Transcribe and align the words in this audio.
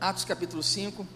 Atos 0.00 0.24
capítulo 0.24 0.62
5. 0.62 1.06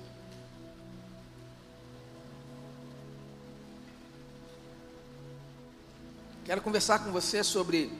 Quero 6.44 6.60
conversar 6.60 6.98
com 6.98 7.10
você 7.10 7.42
sobre 7.42 7.90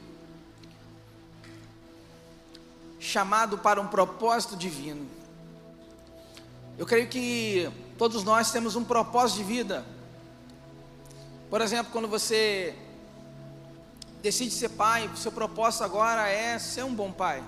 chamado 3.01 3.57
para 3.57 3.81
um 3.81 3.87
propósito 3.87 4.57
divino. 4.57 5.09
Eu 6.77 6.85
creio 6.85 7.09
que 7.09 7.71
todos 7.97 8.23
nós 8.23 8.53
temos 8.53 8.77
um 8.77 8.85
propósito 8.85 9.39
de 9.39 9.45
vida. 9.45 9.87
Por 11.49 11.63
exemplo, 11.63 11.91
quando 11.95 12.09
você 12.09 12.77
decide 14.21 14.51
ser 14.51 14.69
pai, 14.69 15.11
seu 15.17 15.33
propósito 15.33 15.83
agora 15.83 16.29
é 16.29 16.59
ser 16.59 16.85
um 16.85 16.95
bom 16.95 17.11
pai. 17.11 17.43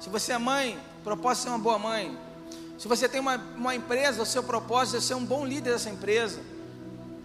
Se 0.00 0.08
você 0.08 0.32
é 0.32 0.38
mãe, 0.38 0.80
propósito 1.04 1.42
é 1.42 1.44
ser 1.44 1.48
uma 1.50 1.58
boa 1.58 1.78
mãe. 1.78 2.29
Se 2.80 2.88
você 2.88 3.06
tem 3.06 3.20
uma, 3.20 3.36
uma 3.58 3.74
empresa, 3.74 4.22
o 4.22 4.24
seu 4.24 4.42
propósito 4.42 4.96
é 4.96 5.00
ser 5.02 5.12
um 5.12 5.22
bom 5.22 5.44
líder 5.44 5.72
dessa 5.72 5.90
empresa, 5.90 6.40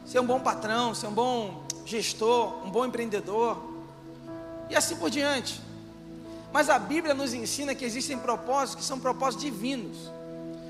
ser 0.05 0.19
um 0.19 0.25
bom 0.25 0.37
patrão, 0.37 0.93
ser 0.93 1.07
um 1.07 1.13
bom 1.13 1.63
gestor, 1.85 2.65
um 2.65 2.69
bom 2.69 2.85
empreendedor, 2.85 3.57
e 4.69 4.75
assim 4.75 4.97
por 4.97 5.09
diante. 5.09 5.61
Mas 6.51 6.69
a 6.69 6.77
Bíblia 6.77 7.13
nos 7.13 7.33
ensina 7.33 7.73
que 7.73 7.85
existem 7.85 8.17
propósitos 8.17 8.75
que 8.75 8.83
são 8.83 8.99
propósitos 8.99 9.45
divinos, 9.45 10.11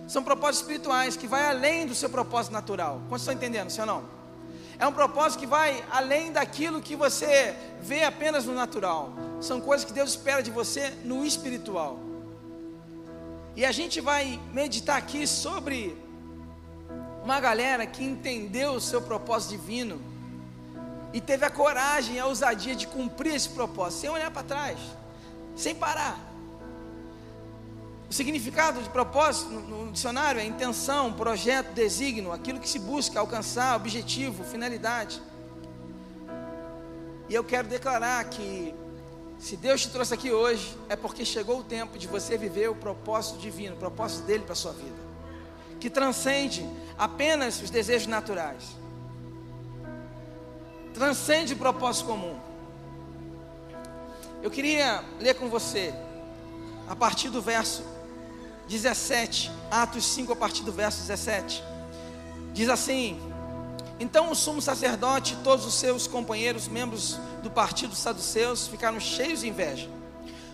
são 0.08 0.22
propósitos 0.22 0.60
espirituais, 0.60 1.18
que 1.18 1.26
vai 1.26 1.50
além 1.50 1.88
do 1.88 1.96
seu 1.96 2.08
propósito 2.08 2.54
natural. 2.54 3.02
Quantos 3.10 3.24
estão 3.24 3.34
entendendo, 3.34 3.76
ou 3.80 3.86
não? 3.88 4.04
É 4.78 4.86
um 4.86 4.94
propósito 4.94 5.40
que 5.40 5.48
vai 5.48 5.84
além 5.90 6.32
daquilo 6.32 6.80
que 6.80 6.96
você 6.96 7.56
vê 7.82 8.04
apenas 8.04 8.46
no 8.46 8.54
natural. 8.54 9.14
São 9.42 9.60
coisas 9.60 9.84
que 9.84 9.94
Deus 9.94 10.12
espera 10.12 10.44
de 10.44 10.52
você 10.52 10.94
no 11.04 11.26
espiritual. 11.26 12.05
E 13.56 13.64
a 13.64 13.72
gente 13.72 14.02
vai 14.02 14.40
meditar 14.54 14.98
aqui 14.98 15.26
sobre 15.26 15.98
uma 17.24 17.40
galera 17.40 17.88
que 17.88 18.04
entendeu 18.04 18.74
o 18.74 18.82
seu 18.82 19.02
propósito 19.02 19.52
divino 19.52 20.00
e 21.14 21.22
teve 21.22 21.46
a 21.46 21.50
coragem 21.50 22.20
a 22.20 22.26
ousadia 22.26 22.76
de 22.76 22.86
cumprir 22.86 23.34
esse 23.34 23.48
propósito, 23.48 24.02
sem 24.02 24.10
olhar 24.10 24.30
para 24.30 24.44
trás, 24.44 24.78
sem 25.56 25.74
parar. 25.74 26.20
O 28.10 28.14
significado 28.14 28.82
de 28.82 28.90
propósito 28.90 29.50
no, 29.50 29.92
dicionário 29.92 30.42
é 30.42 30.46
intenção, 30.46 31.14
projeto, 31.14 31.74
desígnio, 31.74 32.34
aquilo 32.34 32.60
que 32.60 32.68
se 32.68 32.78
busca 32.78 33.22
alcançar, 33.22 33.78
objetivo, 33.78 34.44
finalidade. 34.44 35.22
E 37.30 37.34
eu 37.34 37.44
quero 37.44 37.70
declarar 37.70 38.24
que 38.26 38.76
se 39.40 39.58
Deus 39.58 39.82
te 39.82 39.90
trouxe 39.90 40.14
aqui 40.14 40.32
hoje, 40.32 40.78
é 40.90 40.96
porque 40.96 41.26
chegou 41.26 41.60
o 41.60 41.64
tempo 41.64 41.98
de 41.98 42.08
você 42.08 42.38
viver 42.38 42.70
o 42.70 42.76
propósito 42.76 43.38
divino, 43.40 43.76
o 43.76 43.80
propósito 43.80 44.26
dele 44.26 44.44
para 44.44 44.54
a 44.54 44.56
sua 44.56 44.72
vida, 44.72 44.96
que 45.80 45.90
transcende 45.90 46.68
apenas 46.98 47.62
os 47.62 47.70
desejos 47.70 48.08
naturais, 48.08 48.64
transcende 50.94 51.54
o 51.54 51.58
propósito 51.58 52.08
comum. 52.08 52.40
Eu 54.42 54.50
queria 54.50 55.04
ler 55.20 55.34
com 55.36 55.50
você, 55.50 55.94
a 56.88 56.96
partir 56.96 57.30
do 57.30 57.42
verso 57.42 57.84
17, 58.68 59.52
Atos 59.70 60.06
5, 60.06 60.32
a 60.34 60.36
partir 60.36 60.64
do 60.64 60.72
verso 60.72 61.02
17, 61.02 61.64
diz 62.54 62.70
assim: 62.70 63.20
então 64.00 64.30
o 64.30 64.36
sumo 64.36 64.62
sacerdote 64.62 65.34
e 65.34 65.38
todos 65.38 65.66
os 65.66 65.76
seus 65.76 66.06
companheiros, 66.06 66.68
membros 66.68 67.18
do 67.46 67.52
partido 67.52 67.94
saduceus, 67.96 68.68
ficaram 68.68 69.00
cheios 69.00 69.42
de 69.42 69.48
inveja. 69.48 69.88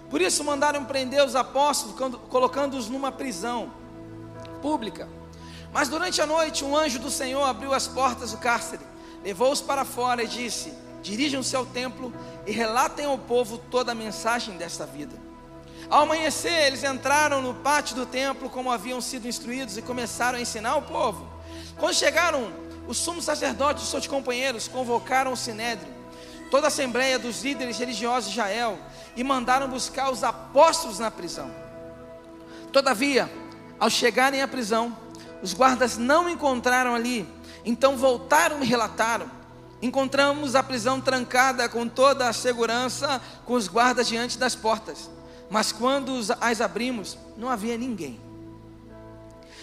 Por 0.10 0.20
isso 0.22 0.44
mandaram 0.44 0.84
prender 0.84 1.26
os 1.26 1.38
apóstolos, 1.38 1.96
colocando-os 2.30 2.90
numa 2.90 3.14
prisão 3.14 3.72
pública. 4.62 5.08
Mas 5.72 5.88
durante 5.88 6.22
a 6.22 6.26
noite, 6.26 6.66
um 6.66 6.76
anjo 6.76 7.00
do 7.00 7.10
Senhor 7.10 7.44
abriu 7.44 7.74
as 7.74 7.88
portas 7.88 8.32
do 8.32 8.38
cárcere, 8.38 8.84
levou-os 9.24 9.62
para 9.62 9.86
fora 9.86 10.22
e 10.22 10.28
disse: 10.28 10.74
Dirijam-se 11.02 11.56
ao 11.56 11.66
templo 11.66 12.14
e 12.46 12.52
relatem 12.52 13.06
ao 13.06 13.18
povo 13.18 13.58
toda 13.58 13.94
a 13.94 13.96
mensagem 13.96 14.58
desta 14.58 14.86
vida. 14.86 15.16
Ao 15.90 16.02
amanhecer, 16.02 16.68
eles 16.68 16.84
entraram 16.84 17.42
no 17.42 17.54
pátio 17.54 17.96
do 17.96 18.06
templo 18.06 18.50
como 18.50 18.70
haviam 18.70 19.00
sido 19.00 19.30
instruídos 19.30 19.78
e 19.78 19.82
começaram 19.82 20.38
a 20.38 20.42
ensinar 20.42 20.76
o 20.76 20.82
povo. 20.82 21.26
Quando 21.78 21.96
chegaram 21.96 22.52
o 22.86 22.94
sumo 22.94 23.22
sacerdote 23.22 23.82
e 23.82 23.88
seus 23.88 24.08
companheiros 24.08 24.68
convocaram 24.68 25.32
o 25.32 25.38
sinédrio, 25.38 26.01
toda 26.52 26.68
a 26.68 26.70
assembleia 26.70 27.18
dos 27.18 27.42
líderes 27.44 27.80
religiosos 27.80 28.30
de 28.30 28.38
Israel, 28.38 28.78
e 29.16 29.24
mandaram 29.24 29.70
buscar 29.70 30.12
os 30.12 30.24
apóstolos 30.24 31.00
na 31.00 31.10
prisão. 31.10 31.50
Todavia, 32.72 33.32
ao 33.80 33.90
chegarem 33.90 34.42
à 34.42 34.48
prisão, 34.48 34.96
os 35.42 35.54
guardas 35.54 35.98
não 35.98 36.30
encontraram 36.30 36.94
ali, 36.94 37.28
então 37.66 37.96
voltaram 37.98 38.62
e 38.62 38.66
relataram: 38.66 39.32
Encontramos 39.82 40.54
a 40.54 40.62
prisão 40.62 41.00
trancada 41.00 41.68
com 41.68 41.88
toda 41.88 42.28
a 42.28 42.34
segurança, 42.34 43.22
com 43.46 43.54
os 43.54 43.68
guardas 43.68 44.08
diante 44.08 44.38
das 44.38 44.54
portas. 44.54 45.10
Mas 45.50 45.72
quando 45.72 46.20
as 46.40 46.62
abrimos, 46.62 47.18
não 47.36 47.50
havia 47.50 47.78
ninguém. 47.78 48.20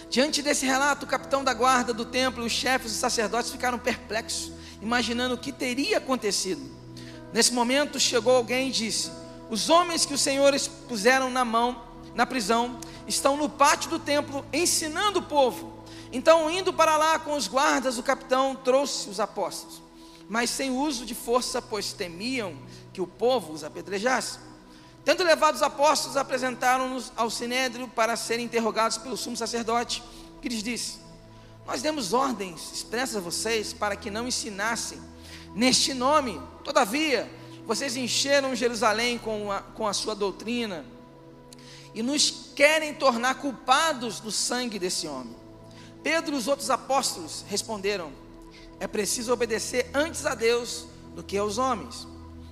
Diante 0.09 0.41
desse 0.41 0.65
relato, 0.65 1.05
o 1.05 1.09
capitão 1.09 1.43
da 1.43 1.53
guarda 1.53 1.93
do 1.93 2.03
templo, 2.03 2.43
os 2.43 2.51
chefes 2.51 2.91
e 2.91 2.95
os 2.95 2.99
sacerdotes 2.99 3.51
ficaram 3.51 3.77
perplexos, 3.77 4.51
imaginando 4.81 5.35
o 5.35 5.37
que 5.37 5.51
teria 5.51 5.99
acontecido. 5.99 6.78
Nesse 7.31 7.53
momento 7.53 7.99
chegou 7.99 8.35
alguém 8.35 8.69
e 8.69 8.71
disse: 8.71 9.11
Os 9.49 9.69
homens 9.69 10.05
que 10.05 10.13
os 10.13 10.21
senhores 10.21 10.67
puseram 10.67 11.29
na 11.29 11.45
mão, 11.45 11.83
na 12.15 12.25
prisão, 12.25 12.79
estão 13.07 13.37
no 13.37 13.47
pátio 13.47 13.89
do 13.89 13.99
templo 13.99 14.45
ensinando 14.51 15.19
o 15.19 15.23
povo. 15.23 15.79
Então, 16.11 16.49
indo 16.49 16.73
para 16.73 16.97
lá 16.97 17.19
com 17.19 17.35
os 17.35 17.47
guardas, 17.47 17.97
o 17.97 18.03
capitão 18.03 18.55
trouxe 18.55 19.09
os 19.09 19.19
apóstolos, 19.19 19.81
mas 20.27 20.49
sem 20.49 20.71
uso 20.71 21.05
de 21.05 21.13
força, 21.13 21.61
pois 21.61 21.93
temiam 21.93 22.55
que 22.91 23.01
o 23.01 23.05
povo 23.05 23.53
os 23.53 23.63
apedrejasse. 23.63 24.39
Tendo 25.05 25.23
levado 25.23 25.55
os 25.55 25.61
apóstolos, 25.61 26.17
apresentaram-nos 26.17 27.11
ao 27.15 27.29
sinédrio 27.29 27.87
para 27.87 28.15
serem 28.15 28.45
interrogados 28.45 28.97
pelo 28.97 29.15
sumo 29.15 29.37
sacerdote, 29.37 30.03
que 30.41 30.49
lhes 30.49 30.63
disse: 30.63 30.97
Nós 31.67 31.81
demos 31.83 32.11
ordens 32.11 32.71
expressas 32.73 33.17
a 33.17 33.19
vocês 33.19 33.71
para 33.71 33.95
que 33.95 34.09
não 34.09 34.27
ensinassem 34.27 34.99
neste 35.55 35.93
nome. 35.93 36.41
Todavia, 36.63 37.29
vocês 37.65 37.95
encheram 37.95 38.55
Jerusalém 38.55 39.17
com 39.17 39.51
a, 39.51 39.61
com 39.61 39.87
a 39.87 39.93
sua 39.93 40.15
doutrina 40.15 40.85
e 41.93 42.01
nos 42.01 42.51
querem 42.55 42.93
tornar 42.93 43.35
culpados 43.35 44.19
do 44.19 44.31
sangue 44.31 44.79
desse 44.79 45.07
homem. 45.07 45.35
Pedro 46.03 46.35
e 46.35 46.37
os 46.37 46.47
outros 46.47 46.69
apóstolos 46.69 47.43
responderam: 47.47 48.11
É 48.79 48.87
preciso 48.87 49.33
obedecer 49.33 49.89
antes 49.93 50.25
a 50.25 50.35
Deus 50.35 50.85
do 51.15 51.23
que 51.23 51.37
aos 51.37 51.57
homens. 51.57 52.07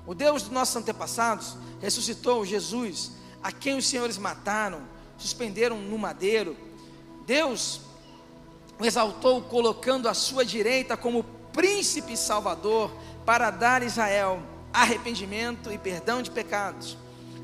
O 0.06 0.14
Deus 0.14 0.44
dos 0.44 0.52
nossos 0.52 0.75
antepassados 0.75 1.58
ressuscitou 1.81 2.46
Jesus, 2.46 3.12
a 3.41 3.52
quem 3.52 3.78
os 3.78 3.85
senhores 3.85 4.18
mataram, 4.18 4.81
suspenderam 5.18 5.79
no 5.79 5.97
madeiro. 5.97 6.56
Deus 7.25 7.81
o 8.79 8.85
exaltou, 8.85 9.41
colocando 9.41 10.08
à 10.08 10.14
sua 10.14 10.46
direita 10.46 10.96
como 10.96 11.25
príncipe 11.57 12.16
salvador, 12.16 12.91
para 13.25 13.50
dar 13.50 13.81
a 13.81 13.85
Israel 13.85 14.40
arrependimento 14.72 15.72
e 15.72 15.78
perdão 15.79 16.22
de 16.22 16.29
pecados. 16.29 16.95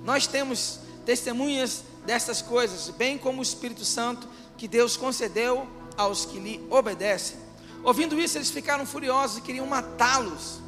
Nós 0.06 0.28
temos 0.28 0.80
testemunhas 1.04 1.84
dessas 2.06 2.40
coisas, 2.40 2.90
bem 2.92 3.18
como 3.18 3.40
o 3.40 3.42
Espírito 3.42 3.84
Santo 3.84 4.28
que 4.56 4.68
Deus 4.68 4.96
concedeu 4.96 5.68
aos 5.98 6.26
que 6.26 6.38
lhe 6.38 6.64
obedecem. 6.70 7.38
Ouvindo 7.84 8.20
isso, 8.20 8.38
eles 8.38 8.52
ficaram 8.52 8.86
furiosos 8.86 9.40
e 9.40 9.42
queriam 9.42 9.66
matá-los. 9.66 10.60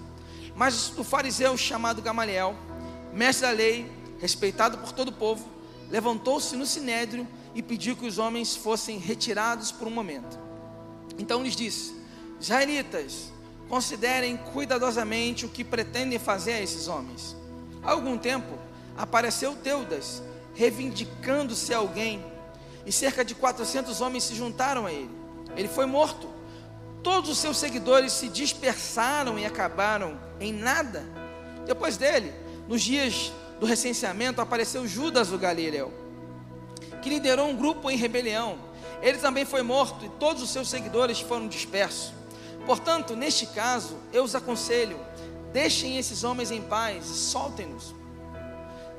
Mas 0.55 0.97
o 0.97 1.03
fariseu 1.03 1.55
chamado 1.55 2.01
Gamaliel, 2.01 2.55
mestre 3.13 3.45
da 3.45 3.53
lei, 3.53 3.91
respeitado 4.19 4.79
por 4.79 4.91
todo 4.91 5.09
o 5.09 5.13
povo, 5.13 5.47
levantou-se 5.91 6.55
no 6.55 6.65
sinédrio 6.65 7.27
e 7.53 7.61
pediu 7.61 7.95
que 7.95 8.07
os 8.07 8.17
homens 8.17 8.55
fossem 8.55 8.97
retirados 8.97 9.71
por 9.71 9.87
um 9.87 9.91
momento. 9.91 10.39
Então 11.19 11.43
lhes 11.43 11.55
disse: 11.55 11.93
Israelitas, 12.39 13.34
considerem 13.69 14.37
cuidadosamente 14.37 15.45
o 15.45 15.49
que 15.49 15.63
pretendem 15.63 16.19
fazer 16.19 16.53
a 16.53 16.61
esses 16.61 16.87
homens. 16.87 17.35
Há 17.83 17.91
algum 17.91 18.17
tempo 18.17 18.57
apareceu 18.97 19.55
Teudas, 19.55 20.21
reivindicando-se 20.53 21.73
alguém, 21.73 22.23
e 22.85 22.91
cerca 22.91 23.25
de 23.25 23.33
400 23.33 23.99
homens 24.01 24.23
se 24.23 24.35
juntaram 24.35 24.85
a 24.85 24.91
ele. 24.91 25.09
Ele 25.55 25.67
foi 25.67 25.85
morto. 25.85 26.29
Todos 27.01 27.29
os 27.29 27.37
seus 27.37 27.57
seguidores 27.57 28.13
se 28.13 28.27
dispersaram 28.27 29.37
e 29.37 29.45
acabaram 29.45 30.19
em 30.39 30.53
nada. 30.53 31.03
Depois 31.65 31.97
dele, 31.97 32.33
nos 32.67 32.81
dias 32.81 33.31
do 33.59 33.65
recenseamento, 33.65 34.41
apareceu 34.41 34.87
Judas 34.87 35.31
o 35.31 35.37
Galileu, 35.37 35.93
que 37.01 37.09
liderou 37.09 37.47
um 37.47 37.55
grupo 37.55 37.89
em 37.89 37.97
rebelião. 37.97 38.57
Ele 39.01 39.17
também 39.17 39.45
foi 39.45 39.61
morto 39.61 40.05
e 40.05 40.09
todos 40.09 40.41
os 40.41 40.49
seus 40.49 40.69
seguidores 40.69 41.19
foram 41.19 41.47
dispersos. 41.47 42.13
Portanto, 42.65 43.15
neste 43.15 43.45
caso, 43.47 43.97
eu 44.11 44.23
os 44.23 44.35
aconselho: 44.35 44.99
deixem 45.53 45.97
esses 45.97 46.23
homens 46.23 46.51
em 46.51 46.61
paz 46.61 47.05
soltem-nos. 47.05 47.93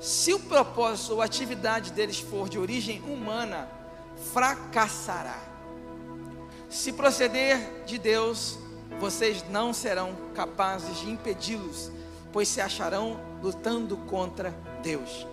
Se 0.00 0.32
o 0.32 0.40
propósito 0.40 1.14
ou 1.14 1.22
atividade 1.22 1.92
deles 1.92 2.18
for 2.18 2.48
de 2.48 2.58
origem 2.58 3.00
humana, 3.02 3.68
fracassará. 4.32 5.38
Se 6.68 6.92
proceder 6.92 7.84
de 7.86 7.98
Deus, 7.98 8.58
vocês 9.00 9.44
não 9.48 9.72
serão 9.72 10.16
capazes 10.34 10.98
de 10.98 11.10
impedi-los, 11.10 11.90
pois 12.32 12.48
se 12.48 12.60
acharão 12.60 13.18
lutando 13.42 13.96
contra 13.96 14.54
Deus. 14.82 15.26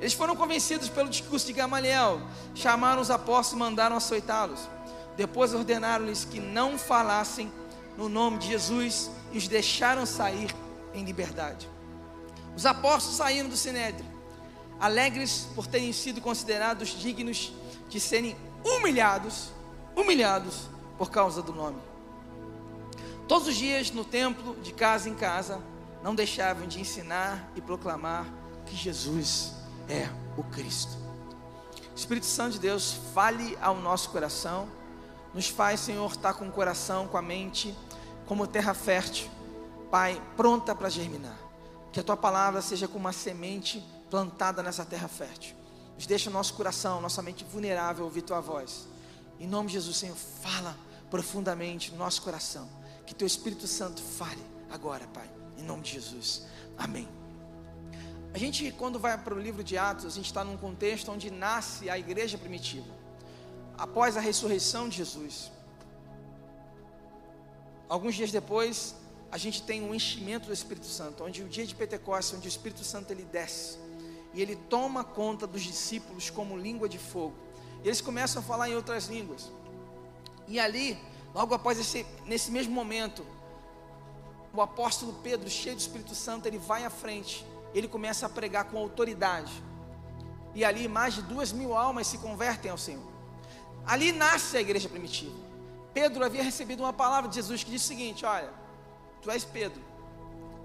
Eles 0.00 0.14
foram 0.14 0.34
convencidos 0.34 0.88
pelo 0.88 1.08
discurso 1.08 1.46
de 1.46 1.52
Gamaliel, 1.52 2.20
chamaram 2.54 3.00
os 3.00 3.10
apóstolos 3.10 3.52
e 3.52 3.56
mandaram 3.56 3.96
açoitá-los. 3.96 4.68
Depois 5.16 5.54
ordenaram-lhes 5.54 6.24
que 6.24 6.40
não 6.40 6.76
falassem 6.76 7.52
no 7.96 8.08
nome 8.08 8.38
de 8.38 8.48
Jesus 8.48 9.10
e 9.32 9.38
os 9.38 9.48
deixaram 9.48 10.06
sair 10.06 10.54
em 10.94 11.04
liberdade. 11.04 11.68
Os 12.56 12.66
apóstolos 12.66 13.16
saíram 13.16 13.48
do 13.48 13.56
Sinédrio, 13.56 14.06
alegres 14.78 15.48
por 15.54 15.66
terem 15.66 15.92
sido 15.92 16.20
considerados 16.20 16.90
dignos 16.90 17.52
de 17.88 18.00
serem 18.00 18.36
humilhados, 18.64 19.50
humilhados 19.96 20.68
por 20.98 21.10
causa 21.10 21.42
do 21.42 21.52
nome. 21.52 21.80
Todos 23.26 23.48
os 23.48 23.56
dias 23.56 23.90
no 23.90 24.04
templo, 24.04 24.56
de 24.60 24.72
casa 24.72 25.08
em 25.08 25.14
casa, 25.14 25.60
não 26.02 26.14
deixavam 26.14 26.66
de 26.66 26.80
ensinar 26.80 27.50
e 27.54 27.60
proclamar 27.60 28.26
que 28.66 28.76
Jesus 28.76 29.52
é 29.88 30.08
o 30.36 30.42
Cristo. 30.42 30.96
Espírito 31.94 32.26
Santo 32.26 32.54
de 32.54 32.58
Deus, 32.58 32.98
fale 33.14 33.56
ao 33.60 33.76
nosso 33.76 34.10
coração, 34.10 34.68
nos 35.34 35.48
faz, 35.48 35.80
Senhor, 35.80 36.10
estar 36.10 36.34
com 36.34 36.46
o 36.46 36.52
coração, 36.52 37.08
com 37.08 37.16
a 37.16 37.22
mente, 37.22 37.76
como 38.26 38.46
terra 38.46 38.74
fértil, 38.74 39.30
Pai, 39.90 40.20
pronta 40.38 40.74
para 40.74 40.88
germinar. 40.88 41.38
Que 41.92 42.00
a 42.00 42.02
tua 42.02 42.16
palavra 42.16 42.62
seja 42.62 42.88
como 42.88 43.00
uma 43.00 43.12
semente 43.12 43.84
plantada 44.08 44.62
nessa 44.62 44.86
terra 44.86 45.06
fértil. 45.06 45.54
Nos 45.96 46.06
deixa 46.06 46.30
nosso 46.30 46.54
coração, 46.54 46.98
nossa 46.98 47.20
mente 47.20 47.44
vulnerável 47.44 48.04
a 48.04 48.06
ouvir 48.06 48.22
tua 48.22 48.40
voz. 48.40 48.88
Em 49.38 49.46
nome 49.46 49.66
de 49.68 49.74
Jesus, 49.74 49.98
Senhor, 49.98 50.16
fala 50.16 50.74
profundamente 51.10 51.92
no 51.92 51.98
nosso 51.98 52.22
coração. 52.22 52.66
Que 53.06 53.14
teu 53.14 53.26
Espírito 53.26 53.66
Santo 53.66 54.00
fale 54.00 54.42
agora, 54.70 55.06
Pai. 55.08 55.30
Em 55.58 55.62
nome 55.62 55.82
de 55.82 55.92
Jesus. 55.92 56.46
Amém. 56.78 57.06
A 58.32 58.38
gente, 58.38 58.72
quando 58.72 58.98
vai 58.98 59.18
para 59.18 59.34
o 59.34 59.38
livro 59.38 59.62
de 59.62 59.76
Atos, 59.76 60.06
a 60.06 60.10
gente 60.10 60.24
está 60.24 60.42
num 60.42 60.56
contexto 60.56 61.12
onde 61.12 61.30
nasce 61.30 61.90
a 61.90 61.98
igreja 61.98 62.38
primitiva, 62.38 62.88
após 63.82 64.16
a 64.16 64.20
ressurreição 64.20 64.88
de 64.88 64.98
Jesus. 64.98 65.50
Alguns 67.88 68.14
dias 68.14 68.30
depois, 68.30 68.94
a 69.28 69.36
gente 69.36 69.60
tem 69.64 69.82
um 69.82 69.92
enchimento 69.92 70.46
do 70.46 70.52
Espírito 70.52 70.86
Santo, 70.86 71.24
onde 71.24 71.42
o 71.42 71.48
dia 71.48 71.66
de 71.66 71.74
Pentecostes, 71.74 72.38
onde 72.38 72.46
o 72.46 72.54
Espírito 72.56 72.84
Santo 72.84 73.10
ele 73.10 73.24
desce 73.24 73.76
e 74.32 74.40
ele 74.40 74.54
toma 74.54 75.02
conta 75.02 75.48
dos 75.48 75.62
discípulos 75.62 76.30
como 76.30 76.56
língua 76.56 76.88
de 76.88 76.96
fogo. 76.96 77.34
E 77.82 77.88
eles 77.88 78.00
começam 78.00 78.40
a 78.40 78.44
falar 78.44 78.70
em 78.70 78.76
outras 78.76 79.08
línguas. 79.08 79.50
E 80.46 80.60
ali, 80.60 80.96
logo 81.34 81.52
após 81.52 81.76
esse, 81.76 82.06
nesse 82.24 82.52
mesmo 82.52 82.72
momento, 82.72 83.26
o 84.54 84.62
apóstolo 84.62 85.14
Pedro, 85.24 85.50
cheio 85.50 85.74
do 85.74 85.80
Espírito 85.80 86.14
Santo, 86.14 86.46
ele 86.46 86.58
vai 86.58 86.84
à 86.84 86.90
frente, 86.90 87.44
ele 87.74 87.88
começa 87.88 88.26
a 88.26 88.28
pregar 88.28 88.66
com 88.66 88.78
autoridade. 88.78 89.52
E 90.54 90.64
ali 90.64 90.86
mais 90.86 91.14
de 91.14 91.22
duas 91.22 91.50
mil 91.50 91.76
almas 91.76 92.06
se 92.06 92.18
convertem 92.18 92.70
ao 92.70 92.78
Senhor. 92.78 93.11
Ali 93.86 94.12
nasce 94.12 94.56
a 94.56 94.60
igreja 94.60 94.88
primitiva. 94.88 95.34
Pedro 95.92 96.24
havia 96.24 96.42
recebido 96.42 96.80
uma 96.82 96.92
palavra 96.92 97.28
de 97.28 97.36
Jesus 97.36 97.62
que 97.62 97.70
diz 97.70 97.84
o 97.84 97.86
seguinte: 97.86 98.24
Olha, 98.24 98.50
tu 99.20 99.30
és 99.30 99.44
Pedro, 99.44 99.80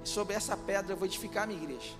e 0.03 0.07
sobre 0.07 0.35
essa 0.35 0.55
pedra 0.55 0.93
eu 0.93 0.97
vou 0.97 1.05
edificar 1.05 1.43
a 1.43 1.47
minha 1.47 1.61
igreja. 1.61 1.93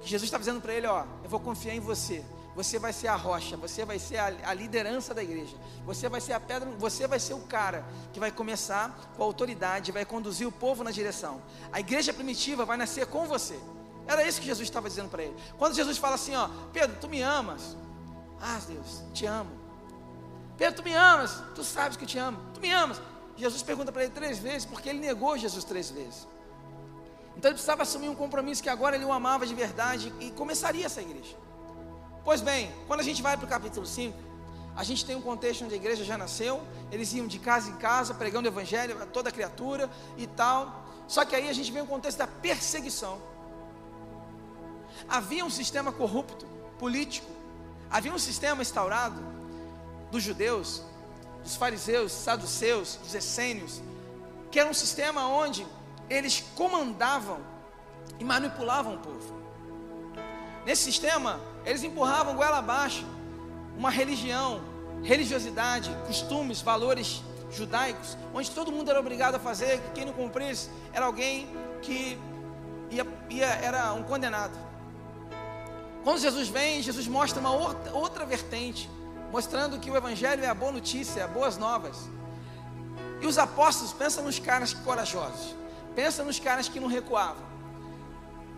Que 0.00 0.08
Jesus 0.08 0.28
está 0.28 0.38
dizendo 0.38 0.60
para 0.60 0.72
ele: 0.72 0.86
Ó, 0.86 1.04
eu 1.22 1.28
vou 1.28 1.40
confiar 1.40 1.74
em 1.74 1.80
você. 1.80 2.24
Você 2.54 2.78
vai 2.78 2.92
ser 2.92 3.08
a 3.08 3.16
rocha, 3.16 3.56
você 3.56 3.84
vai 3.84 3.98
ser 3.98 4.18
a, 4.18 4.26
a, 4.44 4.54
liderança 4.54 5.12
da 5.12 5.22
igreja. 5.22 5.56
Você 5.84 6.08
vai 6.08 6.20
ser 6.20 6.34
a 6.34 6.40
pedra, 6.40 6.70
você 6.78 7.04
vai 7.06 7.18
ser 7.18 7.34
o 7.34 7.40
cara 7.40 7.84
que 8.12 8.20
vai 8.20 8.30
começar 8.30 9.12
com 9.16 9.24
a 9.24 9.26
autoridade, 9.26 9.90
vai 9.90 10.04
conduzir 10.04 10.46
o 10.46 10.52
povo 10.52 10.84
na 10.84 10.92
direção. 10.92 11.42
A 11.72 11.80
igreja 11.80 12.12
primitiva 12.12 12.64
vai 12.64 12.76
nascer 12.76 13.06
com 13.06 13.26
você. 13.26 13.58
Era 14.06 14.24
isso 14.26 14.40
que 14.40 14.46
Jesus 14.46 14.68
estava 14.68 14.88
dizendo 14.88 15.08
para 15.08 15.24
ele. 15.24 15.34
Quando 15.58 15.74
Jesus 15.74 15.98
fala 15.98 16.14
assim, 16.14 16.36
ó, 16.36 16.48
Pedro, 16.72 16.96
tu 17.00 17.08
me 17.08 17.22
amas. 17.22 17.76
Ah, 18.40 18.60
Deus, 18.68 19.02
te 19.12 19.26
amo. 19.26 19.63
Pedro, 20.56 20.82
tu 20.82 20.84
me 20.84 20.94
amas. 20.94 21.42
Tu 21.54 21.64
sabes 21.64 21.96
que 21.96 22.04
eu 22.04 22.08
te 22.08 22.18
amo. 22.18 22.38
Tu 22.54 22.60
me 22.60 22.70
amas. 22.70 23.00
Jesus 23.36 23.62
pergunta 23.62 23.90
para 23.90 24.04
ele 24.04 24.12
três 24.12 24.38
vezes, 24.38 24.64
porque 24.64 24.88
ele 24.88 25.00
negou 25.00 25.36
Jesus 25.36 25.64
três 25.64 25.90
vezes. 25.90 26.28
Então 27.36 27.48
ele 27.48 27.54
precisava 27.54 27.82
assumir 27.82 28.08
um 28.08 28.14
compromisso 28.14 28.62
que 28.62 28.68
agora 28.68 28.94
ele 28.94 29.04
o 29.04 29.12
amava 29.12 29.44
de 29.44 29.54
verdade 29.54 30.12
e 30.20 30.30
começaria 30.30 30.86
essa 30.86 31.02
igreja. 31.02 31.36
Pois 32.24 32.40
bem, 32.40 32.72
quando 32.86 33.00
a 33.00 33.02
gente 33.02 33.20
vai 33.20 33.36
para 33.36 33.44
o 33.44 33.48
capítulo 33.48 33.84
5, 33.84 34.16
a 34.76 34.84
gente 34.84 35.04
tem 35.04 35.16
um 35.16 35.20
contexto 35.20 35.64
onde 35.64 35.74
a 35.74 35.76
igreja 35.76 36.04
já 36.04 36.16
nasceu, 36.16 36.62
eles 36.90 37.12
iam 37.12 37.26
de 37.26 37.38
casa 37.38 37.70
em 37.70 37.76
casa 37.76 38.14
pregando 38.14 38.48
o 38.48 38.52
evangelho 38.52 39.02
a 39.02 39.06
toda 39.06 39.30
criatura 39.30 39.90
e 40.16 40.26
tal. 40.26 40.84
Só 41.06 41.24
que 41.24 41.34
aí 41.34 41.48
a 41.48 41.52
gente 41.52 41.70
vê 41.70 41.80
o 41.80 41.86
contexto 41.86 42.18
da 42.18 42.26
perseguição. 42.26 43.20
Havia 45.08 45.44
um 45.44 45.50
sistema 45.50 45.92
corrupto, 45.92 46.46
político, 46.78 47.30
havia 47.90 48.12
um 48.12 48.18
sistema 48.18 48.62
instaurado 48.62 49.33
dos 50.10 50.22
judeus, 50.22 50.82
dos 51.42 51.56
fariseus, 51.56 52.12
saduceus, 52.12 52.96
dos 53.02 53.14
essênios, 53.14 53.82
que 54.50 54.58
era 54.58 54.68
um 54.68 54.74
sistema 54.74 55.26
onde 55.26 55.66
eles 56.08 56.44
comandavam 56.54 57.40
e 58.18 58.24
manipulavam 58.24 58.94
o 58.94 58.98
povo. 58.98 59.34
Nesse 60.64 60.84
sistema, 60.84 61.40
eles 61.64 61.82
empurravam 61.82 62.34
goela 62.34 62.58
abaixo 62.58 63.04
uma 63.76 63.90
religião, 63.90 64.62
religiosidade, 65.02 65.90
costumes, 66.06 66.62
valores 66.62 67.22
judaicos, 67.50 68.16
onde 68.32 68.50
todo 68.50 68.72
mundo 68.72 68.90
era 68.90 68.98
obrigado 68.98 69.34
a 69.34 69.38
fazer, 69.38 69.80
que 69.80 69.90
quem 69.90 70.04
não 70.06 70.12
cumprisse 70.12 70.70
era 70.92 71.04
alguém 71.06 71.48
que 71.82 72.18
ia, 72.90 73.06
ia, 73.30 73.46
era 73.46 73.92
um 73.92 74.02
condenado. 74.02 74.56
Quando 76.02 76.18
Jesus 76.18 76.48
vem, 76.48 76.82
Jesus 76.82 77.06
mostra 77.06 77.40
uma 77.40 77.52
outra, 77.52 77.92
outra 77.92 78.26
vertente, 78.26 78.90
mostrando 79.34 79.80
que 79.80 79.90
o 79.90 79.96
Evangelho 79.96 80.44
é 80.44 80.46
a 80.46 80.54
boa 80.54 80.70
notícia, 80.70 81.22
é 81.22 81.26
boas 81.26 81.56
novas. 81.58 81.96
E 83.20 83.26
os 83.26 83.36
apóstolos, 83.36 83.92
pensa 83.92 84.22
nos 84.22 84.38
caras 84.38 84.72
corajosos, 84.72 85.56
pensa 85.96 86.22
nos 86.22 86.38
caras 86.38 86.68
que 86.68 86.78
não 86.78 86.86
recuavam. 86.86 87.42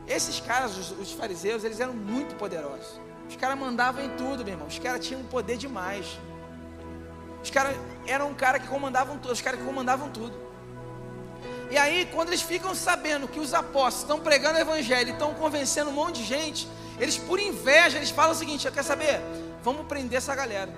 Esses 0.06 0.38
caras, 0.38 0.76
os, 0.76 0.90
os 1.02 1.12
fariseus, 1.12 1.64
eles 1.64 1.81
eram 1.81 1.94
muito 1.94 2.34
poderosos. 2.34 3.00
Os 3.26 3.37
caras 3.37 3.58
mandavam 3.58 4.05
em 4.05 4.11
tudo, 4.20 4.44
meu 4.44 4.52
irmão. 4.52 4.69
Os 4.69 4.78
caras 4.78 5.06
tinham 5.06 5.22
poder 5.24 5.56
demais. 5.56 6.19
Os 7.43 7.48
caras 7.48 7.74
eram 8.06 8.29
um 8.32 8.34
cara 8.34 8.58
que 8.58 8.69
comandavam 8.69 9.17
tudo, 9.17 9.32
os 9.32 9.41
caras 9.41 9.58
que 9.58 9.65
comandavam 9.65 10.10
tudo. 10.10 10.36
E 11.70 11.79
aí, 11.79 12.06
quando 12.12 12.29
eles 12.29 12.43
ficam 12.43 12.74
sabendo 12.74 13.27
que 13.27 13.41
os 13.41 13.55
apóstolos 13.55 14.03
estão 14.03 14.20
pregando 14.20 14.58
o 14.58 14.60
evangelho, 14.60 15.12
estão 15.15 15.32
convencendo 15.32 15.89
um 15.89 15.94
monte 15.94 16.17
de 16.17 16.24
gente, 16.24 16.69
eles 17.01 17.17
por 17.17 17.41
inveja, 17.41 17.96
eles 17.96 18.10
falam 18.10 18.32
o 18.32 18.39
seguinte: 18.43 18.70
quer 18.70 18.84
saber? 18.84 19.22
Vamos 19.67 19.85
prender 19.93 20.19
essa 20.19 20.35
galera. 20.35 20.73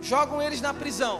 Jogam 0.00 0.40
eles 0.40 0.60
na 0.66 0.72
prisão. 0.82 1.16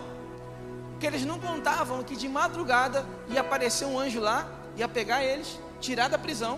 Porque 0.90 1.06
eles 1.10 1.24
não 1.30 1.38
contavam 1.48 2.02
que 2.08 2.16
de 2.22 2.28
madrugada 2.40 3.04
ia 3.28 3.42
aparecer 3.46 3.86
um 3.92 3.98
anjo 4.04 4.20
lá, 4.28 4.38
ia 4.76 4.88
pegar 4.98 5.24
eles, 5.30 5.58
tirar 5.80 6.08
da 6.08 6.18
prisão 6.26 6.54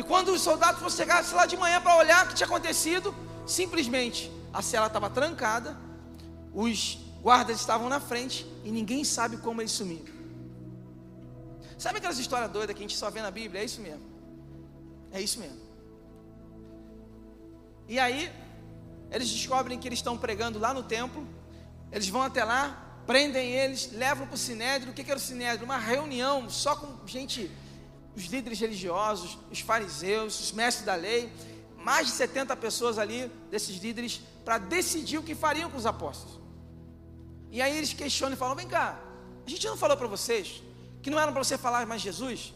e 0.00 0.02
quando 0.02 0.32
os 0.32 0.40
soldados 0.40 0.80
fossem 0.80 1.04
chegar 1.04 1.22
lá 1.32 1.44
de 1.44 1.58
manhã 1.58 1.78
para 1.78 1.94
olhar 1.96 2.24
o 2.24 2.28
que 2.28 2.34
tinha 2.34 2.46
acontecido, 2.46 3.14
simplesmente 3.46 4.32
a 4.50 4.62
cela 4.62 4.86
estava 4.86 5.10
trancada, 5.10 5.76
os 6.54 6.98
guardas 7.22 7.60
estavam 7.60 7.86
na 7.90 8.00
frente 8.00 8.46
e 8.64 8.70
ninguém 8.70 9.04
sabe 9.04 9.36
como 9.36 9.60
eles 9.60 9.72
sumiram. 9.72 10.14
Sabe 11.76 11.98
aquelas 11.98 12.18
histórias 12.18 12.50
doidas 12.50 12.74
que 12.74 12.82
a 12.82 12.86
gente 12.86 12.96
só 12.96 13.10
vê 13.10 13.20
na 13.20 13.30
Bíblia? 13.30 13.60
É 13.60 13.64
isso 13.66 13.82
mesmo. 13.82 14.02
É 15.12 15.20
isso 15.20 15.38
mesmo. 15.38 15.60
E 17.86 17.98
aí, 17.98 18.32
eles 19.10 19.28
descobrem 19.28 19.78
que 19.78 19.88
eles 19.88 19.98
estão 19.98 20.16
pregando 20.16 20.58
lá 20.58 20.72
no 20.72 20.82
templo, 20.82 21.26
eles 21.90 22.08
vão 22.08 22.22
até 22.22 22.44
lá, 22.44 23.02
prendem 23.06 23.50
eles, 23.50 23.90
levam 23.92 24.26
para 24.26 24.34
o 24.34 24.38
sinédrio. 24.38 24.92
O 24.92 24.94
que 24.94 25.02
era 25.02 25.18
o 25.18 25.22
sinédrio? 25.22 25.64
Uma 25.64 25.78
reunião 25.78 26.48
só 26.48 26.76
com 26.76 27.06
gente 27.06 27.50
os 28.14 28.24
líderes 28.24 28.58
religiosos, 28.60 29.38
os 29.50 29.60
fariseus, 29.60 30.38
os 30.40 30.52
mestres 30.52 30.84
da 30.84 30.94
lei, 30.94 31.32
mais 31.76 32.08
de 32.08 32.12
70 32.12 32.56
pessoas 32.56 32.98
ali, 32.98 33.30
desses 33.50 33.76
líderes, 33.76 34.20
para 34.44 34.58
decidir 34.58 35.18
o 35.18 35.22
que 35.22 35.34
fariam 35.34 35.70
com 35.70 35.76
os 35.76 35.86
apóstolos. 35.86 36.38
E 37.50 37.60
aí 37.60 37.76
eles 37.76 37.92
questionam 37.92 38.34
e 38.34 38.38
falam: 38.38 38.54
vem 38.54 38.68
cá, 38.68 39.00
a 39.46 39.50
gente 39.50 39.66
não 39.66 39.76
falou 39.76 39.96
para 39.96 40.06
vocês 40.06 40.62
que 41.02 41.10
não 41.10 41.18
era 41.18 41.32
para 41.32 41.42
você 41.42 41.56
falar 41.56 41.86
mais 41.86 42.00
Jesus? 42.02 42.52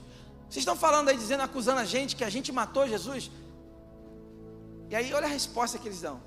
Vocês 0.48 0.62
estão 0.62 0.76
falando 0.76 1.08
aí, 1.08 1.16
dizendo, 1.16 1.42
acusando 1.42 1.80
a 1.80 1.84
gente 1.84 2.14
que 2.14 2.22
a 2.22 2.30
gente 2.30 2.52
matou 2.52 2.86
Jesus? 2.86 3.30
E 4.90 4.94
aí, 4.94 5.12
olha 5.14 5.26
a 5.26 5.30
resposta 5.30 5.78
que 5.78 5.88
eles 5.88 6.00
dão: 6.00 6.20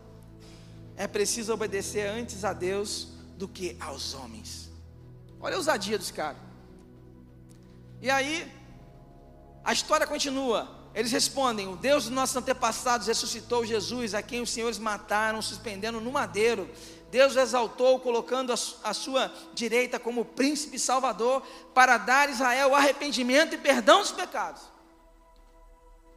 é 0.98 1.08
preciso 1.08 1.54
obedecer 1.54 2.08
antes 2.08 2.44
a 2.44 2.51
Deus 2.51 3.10
do 3.38 3.48
que 3.48 3.77
aos 3.80 4.16
homens. 4.16 4.70
Olha 5.39 5.54
a 5.54 5.58
ousadia 5.58 5.98
dos 5.98 6.10
caras. 6.10 6.42
E 8.01 8.10
aí, 8.10 8.51
a 9.63 9.72
história 9.72 10.08
continua. 10.08 10.68
eles 10.96 11.12
respondem: 11.12 11.68
O 11.68 11.75
Deus 11.75 12.06
dos 12.06 12.13
nossos 12.13 12.36
antepassados 12.36 13.06
ressuscitou 13.06 13.63
Jesus, 13.63 14.16
a 14.16 14.24
quem 14.24 14.42
os 14.42 14.50
senhores 14.50 14.80
mataram, 14.80 15.42
suspendendo 15.42 16.01
no 16.01 16.12
madeiro. 16.12 16.68
Deus 17.12 17.36
o 17.36 17.39
exaltou, 17.39 18.00
colocando 18.00 18.51
a, 18.51 18.94
sua 18.94 19.32
direita 19.54 19.98
como 20.00 20.25
príncipe 20.25 20.77
salvador, 20.77 21.42
para 21.74 21.98
dar 21.98 22.27
a 22.27 22.32
Israel 22.32 22.75
arrependimento 22.75 23.54
e 23.54 23.58
perdão 23.58 24.01
dos 24.01 24.12
pecados. 24.12 24.62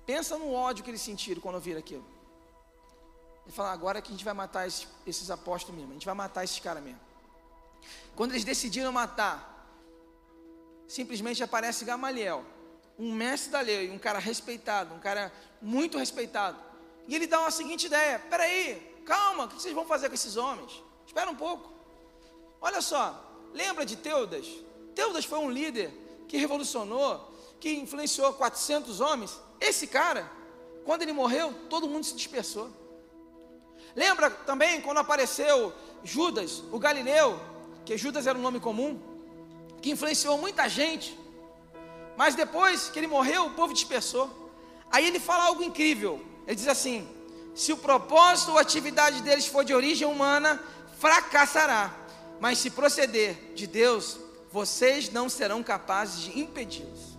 Pensa 0.04 0.36
no 0.36 0.52
ódio 0.52 0.82
que 0.82 0.90
eles 0.90 1.02
sentiram 1.02 1.40
quando 1.40 1.56
ouviram 1.56 1.78
aquilo. 1.78 2.19
Ele 3.50 3.56
fala: 3.56 3.72
agora 3.72 4.00
que 4.00 4.10
a 4.10 4.12
gente 4.12 4.24
vai 4.24 4.32
matar 4.32 4.68
esses, 4.68 4.86
esses 5.04 5.28
apóstolos 5.28 5.76
mesmo, 5.76 5.90
a 5.90 5.94
gente 5.94 6.06
vai 6.06 6.14
matar 6.14 6.44
esses 6.44 6.60
caras 6.60 6.80
mesmo. 6.80 7.00
Quando 8.14 8.30
eles 8.30 8.44
decidiram 8.44 8.92
matar, 8.92 9.66
simplesmente 10.86 11.42
aparece 11.42 11.84
Gamaliel, 11.84 12.44
um 12.96 13.12
mestre 13.12 13.50
da 13.50 13.60
lei, 13.60 13.90
um 13.90 13.98
cara 13.98 14.20
respeitado, 14.20 14.94
um 14.94 15.00
cara 15.00 15.32
muito 15.60 15.98
respeitado. 15.98 16.58
E 17.08 17.16
ele 17.16 17.26
dá 17.26 17.40
uma 17.40 17.50
seguinte 17.50 17.86
ideia: 17.86 18.20
peraí, 18.30 19.02
calma, 19.04 19.46
o 19.46 19.48
que 19.48 19.60
vocês 19.60 19.74
vão 19.74 19.84
fazer 19.84 20.08
com 20.08 20.14
esses 20.14 20.36
homens? 20.36 20.70
Espera 21.04 21.28
um 21.28 21.34
pouco. 21.34 21.72
Olha 22.60 22.80
só, 22.80 23.20
lembra 23.52 23.84
de 23.84 23.96
Teudas? 23.96 24.46
Teudas 24.94 25.24
foi 25.24 25.40
um 25.40 25.50
líder 25.50 25.90
que 26.28 26.36
revolucionou, 26.36 27.34
que 27.58 27.72
influenciou 27.72 28.32
400 28.32 29.00
homens. 29.00 29.36
Esse 29.60 29.88
cara, 29.88 30.30
quando 30.84 31.02
ele 31.02 31.12
morreu, 31.12 31.52
todo 31.68 31.88
mundo 31.88 32.04
se 32.04 32.14
dispersou. 32.14 32.78
Lembra 33.94 34.30
também 34.30 34.80
quando 34.80 34.98
apareceu 34.98 35.72
Judas, 36.04 36.62
o 36.70 36.78
Galileu, 36.78 37.38
que 37.84 37.96
Judas 37.96 38.26
era 38.26 38.38
um 38.38 38.42
nome 38.42 38.60
comum, 38.60 39.00
que 39.82 39.90
influenciou 39.90 40.38
muita 40.38 40.68
gente, 40.68 41.18
mas 42.16 42.34
depois 42.34 42.90
que 42.90 42.98
ele 42.98 43.06
morreu, 43.06 43.46
o 43.46 43.50
povo 43.50 43.72
dispersou. 43.72 44.52
Aí 44.90 45.06
ele 45.06 45.18
fala 45.18 45.44
algo 45.44 45.62
incrível. 45.62 46.20
Ele 46.46 46.56
diz 46.56 46.68
assim: 46.68 47.08
se 47.54 47.72
o 47.72 47.78
propósito 47.78 48.52
ou 48.52 48.58
atividade 48.58 49.22
deles 49.22 49.46
for 49.46 49.64
de 49.64 49.74
origem 49.74 50.06
humana, 50.06 50.62
fracassará. 50.98 51.94
Mas 52.38 52.58
se 52.58 52.70
proceder 52.70 53.52
de 53.54 53.66
Deus, 53.66 54.18
vocês 54.50 55.10
não 55.10 55.28
serão 55.28 55.62
capazes 55.62 56.20
de 56.22 56.38
impedi-los. 56.38 57.18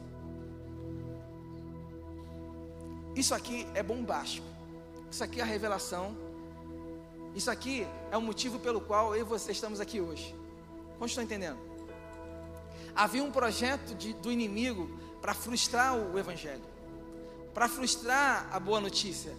Isso 3.16 3.34
aqui 3.34 3.68
é 3.74 3.84
bombástico. 3.84 4.48
Isso 5.10 5.24
aqui 5.24 5.40
é 5.40 5.44
a 5.44 5.46
revelação. 5.46 6.16
Isso 7.36 7.50
aqui 7.50 7.88
é 8.12 8.18
o 8.18 8.22
motivo 8.22 8.60
pelo 8.60 8.82
qual 8.82 9.16
eu 9.16 9.22
e 9.22 9.24
você 9.24 9.52
estamos 9.52 9.80
aqui 9.80 10.02
hoje. 10.02 10.36
Como 10.94 11.06
estão 11.06 11.24
entendendo? 11.24 11.58
Havia 12.96 13.24
um 13.24 13.32
projeto 13.32 13.96
de, 13.96 14.14
do 14.14 14.32
inimigo 14.32 14.90
para 15.22 15.34
frustrar 15.34 15.96
o 15.96 16.20
evangelho, 16.20 16.64
para 17.54 17.70
frustrar 17.70 18.50
a 18.52 18.60
boa 18.60 18.82
notícia. 18.82 19.34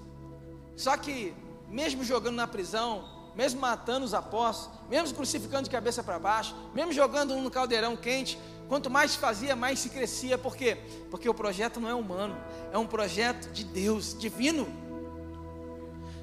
Só 0.76 0.96
que, 0.96 1.34
mesmo 1.68 2.02
jogando 2.02 2.36
na 2.36 2.46
prisão, 2.46 3.08
mesmo 3.34 3.60
matando 3.60 4.04
os 4.04 4.14
apóstolos, 4.14 4.78
mesmo 4.88 5.14
crucificando 5.14 5.64
de 5.64 5.70
cabeça 5.70 6.02
para 6.02 6.18
baixo, 6.18 6.54
mesmo 6.74 6.92
jogando 6.92 7.34
um 7.34 7.42
no 7.42 7.50
caldeirão 7.50 7.96
quente, 7.96 8.38
quanto 8.68 8.88
mais 8.88 9.12
se 9.12 9.18
fazia, 9.18 9.54
mais 9.54 9.78
se 9.78 9.90
crescia. 9.90 10.38
Por 10.38 10.56
quê? 10.56 10.78
Porque 11.10 11.28
o 11.28 11.34
projeto 11.34 11.80
não 11.80 11.88
é 11.88 11.94
humano, 11.94 12.36
é 12.72 12.78
um 12.78 12.86
projeto 12.86 13.50
de 13.52 13.64
Deus, 13.64 14.16
divino. 14.18 14.66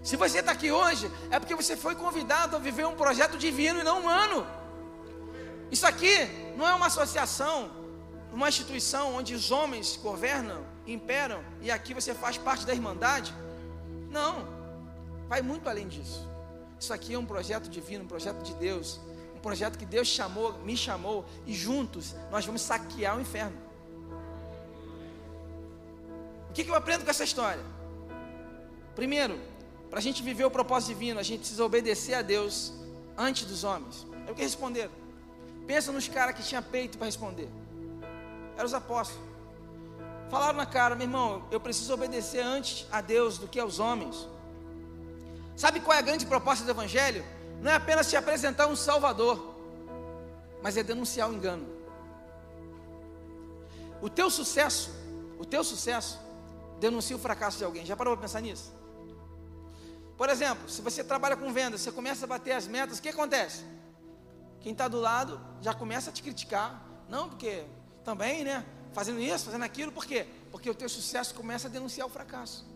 Se 0.04 0.16
você 0.16 0.40
está 0.40 0.52
aqui 0.54 0.72
hoje, 0.72 1.12
é 1.30 1.40
porque 1.40 1.56
você 1.56 1.76
foi 1.76 1.96
convidado 1.96 2.56
a 2.56 2.60
viver 2.60 2.86
um 2.86 2.96
projeto 2.96 3.38
divino 3.38 3.80
e 3.80 3.84
não 3.84 4.00
humano. 4.00 4.48
Isso 5.72 5.86
aqui 5.86 6.16
não 6.58 6.68
é 6.68 6.74
uma 6.74 6.88
associação, 6.88 7.70
uma 8.32 8.50
instituição 8.50 9.16
onde 9.16 9.34
os 9.34 9.52
homens 9.52 9.98
governam, 9.98 10.64
imperam 10.88 11.44
e 11.62 11.70
aqui 11.70 11.94
você 11.94 12.14
faz 12.14 12.38
parte 12.38 12.66
da 12.66 12.74
irmandade. 12.74 13.34
Não, 14.10 14.48
vai 15.28 15.42
muito 15.42 15.70
além 15.70 15.88
disso. 15.88 16.28
Isso 16.80 16.94
aqui 16.94 17.14
é 17.14 17.20
um 17.20 17.26
projeto 17.26 17.70
divino, 17.70 18.06
um 18.06 18.08
projeto 18.08 18.42
de 18.42 18.54
Deus, 18.56 19.00
um 19.36 19.40
projeto 19.40 19.78
que 19.78 19.86
Deus 19.86 20.08
chamou, 20.08 20.54
me 20.60 20.76
chamou 20.76 21.26
e 21.46 21.54
juntos 21.54 22.16
nós 22.32 22.46
vamos 22.46 22.62
saquear 22.62 23.18
o 23.18 23.22
inferno. 23.22 23.58
O 26.50 26.54
que, 26.54 26.68
eu 26.68 26.76
aprendo 26.76 27.06
com 27.06 27.12
essa 27.12 27.24
história? 27.24 27.64
Primeiro, 28.96 29.40
para 29.90 30.00
a 30.00 30.02
gente 30.02 30.22
viver 30.22 30.46
o 30.46 30.52
propósito 30.52 30.90
divino, 30.90 31.20
a 31.20 31.24
gente 31.24 31.40
precisa 31.40 31.64
obedecer 31.64 32.14
a 32.14 32.22
Deus 32.22 32.74
antes 33.18 33.46
dos 33.46 33.64
homens. 33.64 34.06
É 34.28 34.32
o 34.32 34.36
que 34.36 34.42
responderam. 34.42 34.92
Pensa 35.66 35.92
nos 35.92 36.08
caras 36.08 36.36
que 36.36 36.44
tinham 36.44 36.62
peito 36.62 36.98
para 36.98 37.06
responder. 37.06 37.50
Eram 38.56 38.66
os 38.66 38.74
apóstolos. 38.74 39.22
Falaram 40.30 40.58
na 40.58 40.66
cara, 40.66 40.96
meu 40.96 41.06
irmão, 41.06 41.44
eu 41.50 41.60
preciso 41.60 41.94
obedecer 41.94 42.40
antes 42.40 42.86
a 42.92 43.02
Deus 43.02 43.40
do 43.40 43.48
que 43.48 43.60
aos 43.60 43.80
homens. 43.80 44.28
Sabe 45.56 45.80
qual 45.80 45.96
é 45.96 46.00
a 46.00 46.04
grande 46.04 46.26
proposta 46.26 46.64
do 46.64 46.72
Evangelho? 46.72 47.26
Não 47.62 47.72
é 47.72 47.76
apenas 47.76 48.10
te 48.10 48.16
apresentar 48.16 48.68
um 48.68 48.76
Salvador, 48.76 49.56
mas 50.62 50.78
é 50.78 50.84
denunciar 50.84 51.30
o 51.30 51.34
engano. 51.34 51.68
O 54.02 54.10
teu 54.10 54.30
sucesso, 54.30 54.92
o 55.40 55.46
teu 55.46 55.64
sucesso, 55.64 56.20
denuncia 56.80 57.16
o 57.16 57.20
fracasso 57.20 57.58
de 57.58 57.64
alguém. 57.64 57.86
Já 57.86 57.98
parou 57.98 58.16
para 58.16 58.22
pensar 58.22 58.40
nisso? 58.40 58.79
Por 60.20 60.30
exemplo, 60.30 60.68
se 60.70 60.82
você 60.82 61.02
trabalha 61.02 61.38
com 61.38 61.54
vendas, 61.54 61.80
você 61.80 61.94
começa 61.94 62.26
a 62.26 62.28
bater 62.28 62.52
as 62.52 62.68
metas, 62.68 62.98
o 62.98 63.02
que 63.02 63.08
acontece? 63.08 63.64
Quem 64.60 64.74
está 64.74 64.86
do 64.90 65.00
lado 65.00 65.40
já 65.62 65.74
começa 65.74 66.10
a 66.10 66.14
te 66.14 66.22
criticar. 66.22 66.86
Não, 67.08 67.30
porque 67.30 67.64
também, 68.04 68.44
né? 68.44 68.66
Fazendo 68.92 69.22
isso, 69.22 69.46
fazendo 69.46 69.64
aquilo, 69.64 69.94
por 69.94 70.06
quê? 70.06 70.28
Porque 70.52 70.70
o 70.70 70.76
teu 70.76 70.90
sucesso 70.90 71.34
começa 71.34 71.70
a 71.70 71.72
denunciar 71.72 72.06
o 72.06 72.10
fracasso. 72.10 72.68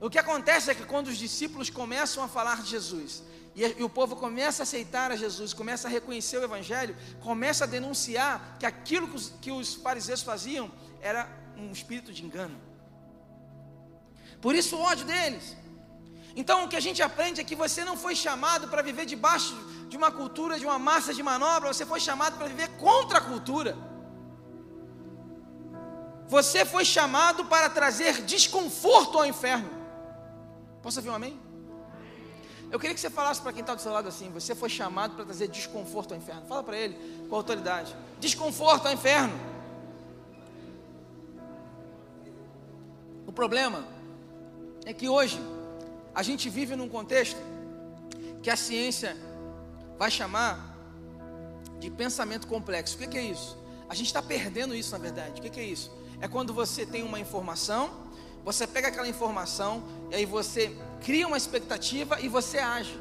O 0.00 0.08
que 0.08 0.16
acontece 0.16 0.70
é 0.70 0.76
que 0.76 0.84
quando 0.84 1.08
os 1.08 1.18
discípulos 1.18 1.70
começam 1.70 2.22
a 2.22 2.28
falar 2.28 2.62
de 2.62 2.70
Jesus, 2.70 3.24
e, 3.56 3.64
e, 3.64 3.82
o 3.82 3.90
povo 3.90 4.14
começa 4.14 4.62
a 4.62 4.64
aceitar 4.64 5.10
a 5.10 5.16
Jesus, 5.16 5.52
começa 5.52 5.88
a 5.88 5.90
reconhecer 5.90 6.38
o 6.38 6.44
Evangelho, 6.44 6.96
começa 7.20 7.64
a 7.64 7.66
denunciar 7.66 8.58
que 8.60 8.66
aquilo 8.66 9.08
que 9.08 9.16
os, 9.16 9.32
que 9.42 9.50
os 9.50 9.74
fariseus 9.74 10.22
faziam 10.22 10.70
era 11.00 11.28
um 11.56 11.72
espírito 11.72 12.12
de 12.12 12.24
engano. 12.24 12.56
Por 14.40 14.54
isso 14.54 14.76
o 14.76 14.80
ódio 14.82 15.04
deles. 15.04 15.65
Então 16.40 16.64
o 16.64 16.68
que 16.68 16.76
a 16.76 16.80
gente 16.86 17.02
aprende 17.02 17.40
é 17.40 17.44
que 17.44 17.56
você 17.56 17.82
não 17.82 17.96
foi 17.96 18.14
chamado 18.14 18.68
para 18.68 18.82
viver 18.82 19.06
debaixo 19.06 19.56
de 19.88 19.96
uma 19.96 20.10
cultura, 20.12 20.58
de 20.58 20.66
uma 20.66 20.78
massa 20.78 21.14
de 21.14 21.22
manobra, 21.22 21.72
você 21.72 21.86
foi 21.86 21.98
chamado 21.98 22.36
para 22.36 22.46
viver 22.46 22.68
contra 22.76 23.18
a 23.18 23.20
cultura. 23.22 23.76
Você 26.28 26.64
foi 26.66 26.84
chamado 26.84 27.46
para 27.46 27.70
trazer 27.70 28.20
desconforto 28.22 29.16
ao 29.16 29.24
inferno. 29.24 29.70
Posso 30.82 30.98
ouvir 30.98 31.08
um 31.08 31.14
amém? 31.14 31.40
Eu 32.70 32.80
queria 32.80 32.94
que 32.94 33.00
você 33.00 33.08
falasse 33.08 33.40
para 33.40 33.52
quem 33.52 33.60
está 33.60 33.74
do 33.74 33.80
seu 33.80 33.92
lado 33.92 34.08
assim: 34.08 34.30
você 34.30 34.54
foi 34.54 34.68
chamado 34.68 35.14
para 35.14 35.24
trazer 35.24 35.48
desconforto 35.48 36.12
ao 36.12 36.18
inferno. 36.18 36.44
Fala 36.46 36.62
para 36.62 36.76
ele 36.76 37.26
com 37.30 37.36
autoridade: 37.36 37.96
desconforto 38.20 38.86
ao 38.86 38.92
inferno. 38.92 39.34
O 43.26 43.32
problema 43.32 43.86
é 44.84 44.92
que 44.92 45.08
hoje 45.08 45.40
a 46.16 46.22
gente 46.22 46.48
vive 46.48 46.74
num 46.74 46.88
contexto 46.88 47.38
que 48.42 48.48
a 48.48 48.56
ciência 48.56 49.14
vai 49.98 50.10
chamar 50.10 50.74
de 51.78 51.90
pensamento 51.90 52.46
complexo. 52.46 52.96
O 52.96 52.98
que, 52.98 53.18
é 53.18 53.22
isso? 53.22 53.58
A 53.86 53.94
gente 53.94 54.06
está 54.06 54.22
perdendo 54.22 54.74
isso, 54.74 54.92
na 54.92 54.98
verdade. 54.98 55.38
O 55.38 55.44
que 55.44 55.60
é 55.60 55.62
isso? 55.62 55.92
É 56.18 56.26
quando 56.26 56.54
você 56.54 56.86
tem 56.86 57.02
uma 57.02 57.20
informação, 57.20 57.90
você 58.42 58.66
pega 58.66 58.88
aquela 58.88 59.06
informação 59.06 59.84
e 60.10 60.14
aí 60.14 60.24
você 60.24 60.74
cria 61.02 61.28
uma 61.28 61.36
expectativa 61.36 62.18
e 62.18 62.28
você 62.28 62.60
age. 62.60 62.98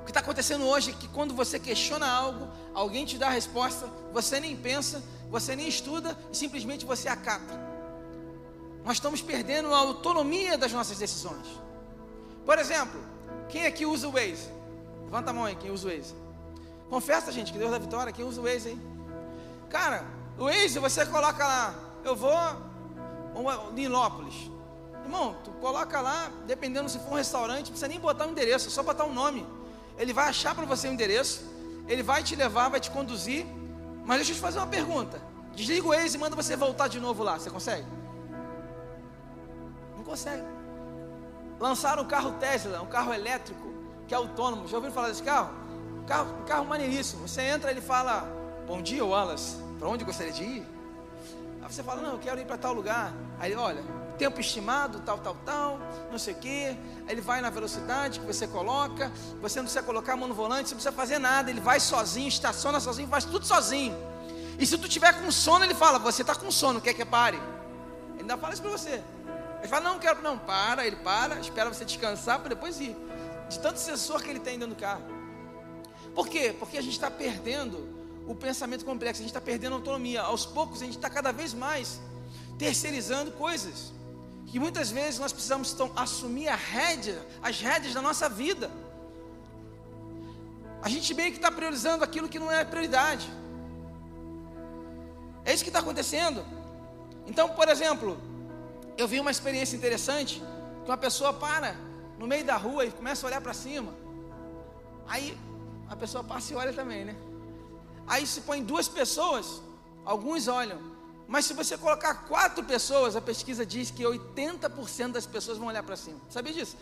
O 0.00 0.04
que 0.04 0.10
está 0.10 0.18
acontecendo 0.18 0.66
hoje 0.66 0.90
é 0.90 0.94
que 0.94 1.06
quando 1.06 1.34
você 1.34 1.56
questiona 1.56 2.10
algo, 2.10 2.48
alguém 2.74 3.04
te 3.04 3.16
dá 3.16 3.28
a 3.28 3.30
resposta, 3.30 3.86
você 4.12 4.40
nem 4.40 4.56
pensa, 4.56 5.00
você 5.30 5.54
nem 5.54 5.68
estuda 5.68 6.18
e 6.32 6.36
simplesmente 6.36 6.84
você 6.84 7.08
acata. 7.08 7.71
Nós 8.84 8.94
estamos 8.96 9.22
perdendo 9.22 9.72
a 9.72 9.78
autonomia 9.78 10.58
das 10.58 10.72
nossas 10.72 10.98
decisões. 10.98 11.46
Por 12.44 12.58
exemplo, 12.58 13.00
quem 13.48 13.66
aqui 13.66 13.86
usa 13.86 14.08
o 14.08 14.12
Waze? 14.12 14.50
Levanta 15.04 15.30
a 15.30 15.32
mão 15.32 15.44
aí, 15.44 15.54
quem 15.54 15.70
usa 15.70 15.88
o 15.88 15.90
Waze. 15.90 16.14
Confessa, 16.90 17.30
gente, 17.30 17.52
que 17.52 17.58
Deus 17.58 17.70
da 17.70 17.78
vitória, 17.78 18.12
quem 18.12 18.24
usa 18.24 18.40
o 18.40 18.44
Waze 18.44 18.70
aí? 18.70 18.80
Cara, 19.70 20.04
o 20.38 20.44
Waze 20.44 20.78
você 20.78 21.06
coloca 21.06 21.46
lá, 21.46 21.74
eu 22.04 22.16
vou 22.16 22.36
Nilópolis. 23.72 24.50
Irmão, 25.04 25.36
tu 25.44 25.50
coloca 25.52 26.00
lá, 26.00 26.30
dependendo 26.46 26.88
se 26.88 26.98
for 26.98 27.12
um 27.12 27.16
restaurante, 27.16 27.66
não 27.66 27.72
precisa 27.72 27.88
nem 27.88 28.00
botar 28.00 28.24
o 28.24 28.28
um 28.28 28.30
endereço, 28.32 28.68
é 28.68 28.70
só 28.70 28.82
botar 28.82 29.04
um 29.04 29.12
nome. 29.12 29.46
Ele 29.96 30.12
vai 30.12 30.28
achar 30.28 30.54
para 30.54 30.64
você 30.64 30.88
o 30.88 30.90
um 30.90 30.94
endereço, 30.94 31.44
ele 31.88 32.02
vai 32.02 32.22
te 32.22 32.34
levar, 32.34 32.68
vai 32.68 32.80
te 32.80 32.90
conduzir. 32.90 33.46
Mas 34.04 34.18
deixa 34.18 34.32
eu 34.32 34.36
te 34.36 34.40
fazer 34.40 34.58
uma 34.58 34.66
pergunta. 34.66 35.22
Desliga 35.54 35.86
o 35.86 35.90
Waze 35.90 36.16
e 36.16 36.20
manda 36.20 36.34
você 36.34 36.56
voltar 36.56 36.88
de 36.88 36.98
novo 36.98 37.22
lá. 37.22 37.38
Você 37.38 37.50
consegue? 37.50 37.86
Não 40.02 40.10
consegue. 40.10 40.42
Lançaram 41.60 42.02
um 42.02 42.06
carro 42.06 42.32
Tesla, 42.32 42.82
um 42.82 42.86
carro 42.86 43.14
elétrico, 43.14 43.72
que 44.08 44.12
é 44.12 44.16
autônomo. 44.16 44.66
Já 44.66 44.78
ouviram 44.78 44.92
falar 44.92 45.10
desse 45.10 45.22
carro? 45.22 45.50
Um 46.02 46.04
carro, 46.04 46.40
um 46.40 46.44
carro 46.44 46.64
maneiríssimo. 46.66 47.28
Você 47.28 47.40
entra, 47.42 47.70
ele 47.70 47.80
fala: 47.80 48.26
Bom 48.66 48.82
dia, 48.82 49.04
Wallace. 49.04 49.58
Para 49.78 49.88
onde 49.88 50.04
gostaria 50.04 50.32
de 50.32 50.42
ir? 50.42 50.66
você 51.60 51.82
fala, 51.82 52.02
não, 52.02 52.12
eu 52.12 52.18
quero 52.18 52.38
ir 52.38 52.44
para 52.44 52.58
tal 52.58 52.74
lugar. 52.74 53.14
Aí 53.38 53.52
ele, 53.52 53.60
olha, 53.60 53.82
tempo 54.18 54.38
estimado, 54.40 55.00
tal, 55.00 55.16
tal, 55.18 55.34
tal, 55.44 55.78
não 56.10 56.18
sei 56.18 56.34
o 56.34 56.36
quê. 56.36 56.76
Aí 57.06 57.14
ele 57.14 57.22
vai 57.22 57.40
na 57.40 57.48
velocidade 57.48 58.20
que 58.20 58.26
você 58.26 58.46
coloca, 58.46 59.10
você 59.40 59.58
não 59.58 59.64
precisa 59.64 59.82
colocar 59.82 60.12
a 60.12 60.16
mão 60.16 60.28
no 60.28 60.34
volante, 60.34 60.68
você 60.68 60.74
não 60.74 60.82
precisa 60.82 60.92
fazer 60.92 61.18
nada, 61.18 61.48
ele 61.48 61.60
vai 61.60 61.80
sozinho, 61.80 62.28
estaciona 62.28 62.78
sozinho, 62.78 63.08
faz 63.08 63.24
tudo 63.24 63.46
sozinho. 63.46 63.96
E 64.58 64.66
se 64.66 64.76
tu 64.76 64.86
tiver 64.86 65.18
com 65.22 65.30
sono, 65.30 65.64
ele 65.64 65.74
fala, 65.74 65.98
você 65.98 66.22
está 66.22 66.34
com 66.34 66.50
sono, 66.50 66.78
quer 66.80 66.92
que 66.92 67.04
pare? 67.04 67.38
Ele 68.14 68.20
ainda 68.20 68.36
fala 68.36 68.52
isso 68.52 68.62
para 68.62 68.70
você. 68.70 69.02
Ele 69.62 69.68
fala, 69.68 69.90
não, 69.90 69.98
quero, 70.00 70.20
não, 70.20 70.36
para, 70.36 70.84
ele 70.84 70.96
para, 70.96 71.38
espera 71.38 71.72
você 71.72 71.84
descansar 71.84 72.40
para 72.40 72.48
depois 72.48 72.80
ir. 72.80 72.96
De 73.48 73.60
tanto 73.60 73.78
sensor 73.78 74.20
que 74.20 74.28
ele 74.28 74.40
tem 74.40 74.58
dentro 74.58 74.74
do 74.74 74.80
carro. 74.80 75.04
Por 76.16 76.26
quê? 76.28 76.52
Porque 76.58 76.76
a 76.76 76.82
gente 76.82 76.94
está 76.94 77.08
perdendo 77.08 77.88
o 78.26 78.34
pensamento 78.34 78.84
complexo, 78.84 79.20
a 79.20 79.22
gente 79.22 79.30
está 79.30 79.40
perdendo 79.40 79.74
a 79.74 79.76
autonomia. 79.76 80.22
Aos 80.22 80.44
poucos 80.44 80.82
a 80.82 80.84
gente 80.84 80.96
está 80.96 81.08
cada 81.08 81.32
vez 81.32 81.54
mais 81.54 82.00
terceirizando 82.58 83.30
coisas 83.32 83.92
que 84.46 84.58
muitas 84.58 84.90
vezes 84.90 85.18
nós 85.20 85.32
precisamos 85.32 85.72
então, 85.72 85.92
assumir 85.94 86.48
a 86.48 86.56
rédea, 86.56 87.24
as 87.40 87.60
rédeas 87.60 87.94
da 87.94 88.02
nossa 88.02 88.28
vida. 88.28 88.68
A 90.82 90.88
gente 90.88 91.14
meio 91.14 91.30
que 91.30 91.38
está 91.38 91.52
priorizando 91.52 92.02
aquilo 92.02 92.28
que 92.28 92.38
não 92.38 92.50
é 92.50 92.64
prioridade. 92.64 93.30
É 95.44 95.54
isso 95.54 95.62
que 95.62 95.70
está 95.70 95.78
acontecendo. 95.78 96.44
Então, 97.26 97.48
por 97.50 97.68
exemplo, 97.68 98.20
eu 98.96 99.08
vi 99.08 99.20
uma 99.20 99.30
experiência 99.30 99.76
interessante 99.76 100.42
que 100.84 100.90
uma 100.90 100.96
pessoa 100.96 101.32
para 101.32 101.76
no 102.18 102.26
meio 102.26 102.44
da 102.44 102.56
rua 102.56 102.84
e 102.84 102.90
começa 102.90 103.26
a 103.26 103.28
olhar 103.28 103.40
para 103.40 103.54
cima. 103.54 103.92
Aí 105.06 105.38
a 105.88 105.96
pessoa 105.96 106.22
passa 106.22 106.52
e 106.52 106.56
olha 106.56 106.72
também, 106.72 107.04
né? 107.04 107.16
Aí 108.06 108.26
se 108.26 108.40
põe 108.42 108.62
duas 108.62 108.88
pessoas, 108.88 109.62
alguns 110.04 110.48
olham, 110.48 110.80
mas 111.26 111.46
se 111.46 111.54
você 111.54 111.78
colocar 111.78 112.26
quatro 112.26 112.62
pessoas, 112.64 113.16
a 113.16 113.20
pesquisa 113.20 113.64
diz 113.64 113.90
que 113.90 114.02
80% 114.02 115.12
das 115.12 115.26
pessoas 115.26 115.58
vão 115.58 115.68
olhar 115.68 115.82
para 115.82 115.96
cima. 115.96 116.18
Sabia 116.28 116.52
disso? 116.52 116.76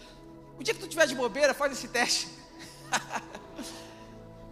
O 0.58 0.62
dia 0.62 0.74
que 0.74 0.80
tu 0.80 0.88
tiver 0.88 1.06
de 1.06 1.14
bobeira, 1.14 1.54
faz 1.54 1.72
esse 1.72 1.88
teste. 1.88 2.28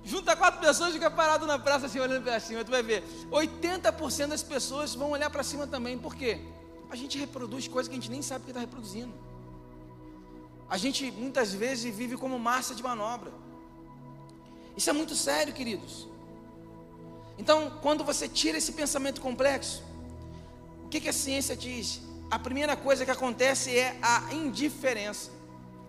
Junta 0.04 0.34
quatro 0.36 0.60
pessoas 0.60 0.90
e 0.90 0.92
fica 0.94 1.10
parado 1.10 1.46
na 1.46 1.58
praça 1.58 1.86
assim, 1.86 2.00
olhando 2.00 2.22
para 2.22 2.40
cima. 2.40 2.64
Tu 2.64 2.70
vai 2.70 2.82
ver. 2.82 3.04
80% 3.30 4.28
das 4.28 4.42
pessoas 4.42 4.94
vão 4.94 5.10
olhar 5.10 5.28
para 5.28 5.42
cima 5.42 5.66
também. 5.66 5.98
Por 5.98 6.14
quê? 6.14 6.40
A 6.90 6.96
gente 6.96 7.18
reproduz 7.18 7.68
coisas 7.68 7.88
que 7.88 7.94
a 7.94 8.00
gente 8.00 8.10
nem 8.10 8.22
sabe 8.22 8.44
que 8.44 8.50
está 8.50 8.60
reproduzindo. 8.60 9.12
A 10.68 10.76
gente 10.76 11.10
muitas 11.10 11.52
vezes 11.52 11.94
vive 11.94 12.16
como 12.16 12.38
massa 12.38 12.74
de 12.74 12.82
manobra. 12.82 13.32
Isso 14.76 14.88
é 14.90 14.92
muito 14.92 15.14
sério, 15.14 15.52
queridos. 15.52 16.06
Então, 17.38 17.78
quando 17.82 18.04
você 18.04 18.28
tira 18.28 18.58
esse 18.58 18.72
pensamento 18.72 19.20
complexo, 19.20 19.82
o 20.84 20.88
que, 20.88 21.00
que 21.00 21.08
a 21.08 21.12
ciência 21.12 21.56
diz? 21.56 22.00
A 22.30 22.38
primeira 22.38 22.76
coisa 22.76 23.04
que 23.04 23.10
acontece 23.10 23.76
é 23.76 23.98
a 24.02 24.32
indiferença. 24.32 25.30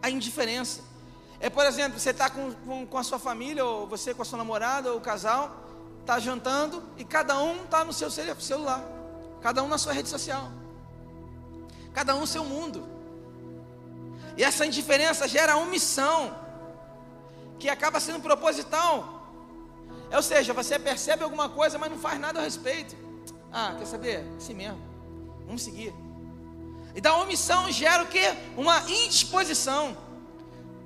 A 0.02 0.10
indiferença. 0.10 0.82
É, 1.40 1.50
por 1.50 1.66
exemplo, 1.66 2.00
você 2.00 2.12
está 2.12 2.30
com, 2.30 2.54
com, 2.54 2.86
com, 2.86 2.98
a 2.98 3.04
sua 3.04 3.18
família, 3.18 3.66
ou 3.66 3.88
você 3.88 4.14
com 4.14 4.22
a 4.22 4.26
sua 4.26 4.38
namorada, 4.38 4.92
ou 4.92 4.98
o 4.98 5.02
casal, 5.02 5.70
está 6.02 6.20
jantando 6.20 6.84
e 6.98 7.06
cada 7.06 7.38
um 7.40 7.64
está 7.64 7.84
no 7.86 7.94
seu 7.94 8.10
celular, 8.10 8.84
cada 9.42 9.62
um 9.64 9.68
na 9.68 9.78
sua 9.78 9.94
rede 9.94 10.10
social, 10.10 10.52
cada 11.94 12.16
um 12.16 12.26
seu 12.26 12.44
mundo. 12.44 12.88
E 14.38 14.44
essa 14.44 14.66
indiferença 14.66 15.28
gera 15.28 15.58
omissão, 15.58 16.36
que 17.60 17.70
acaba 17.70 18.00
sendo 18.00 18.22
proposital. 18.22 19.20
Ou 20.12 20.24
seja, 20.24 20.54
você 20.54 20.80
percebe 20.80 21.24
alguma 21.24 21.50
coisa, 21.50 21.78
mas 21.78 21.92
não 21.92 21.98
faz 21.98 22.20
nada 22.20 22.40
a 22.40 22.44
respeito. 22.44 22.96
Ah, 23.52 23.76
quer 23.78 23.86
saber? 23.86 24.26
Assim 24.38 24.54
mesmo. 24.54 24.80
Vamos 25.46 25.62
seguir. 25.62 25.94
E 26.96 27.02
da 27.02 27.16
omissão 27.18 27.72
gera 27.72 28.04
o 28.04 28.08
que? 28.08 28.22
Uma 28.58 28.80
indisposição. 28.90 29.96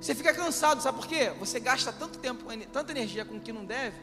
Você 0.00 0.14
fica 0.14 0.34
cansado, 0.34 0.82
sabe 0.82 0.98
por 0.98 1.06
quê? 1.06 1.32
Você 1.38 1.58
gasta 1.58 1.92
tanto 1.92 2.18
tempo, 2.18 2.44
tanta 2.70 2.92
energia 2.92 3.24
com 3.24 3.36
o 3.36 3.40
que 3.40 3.52
não 3.52 3.64
deve, 3.64 3.96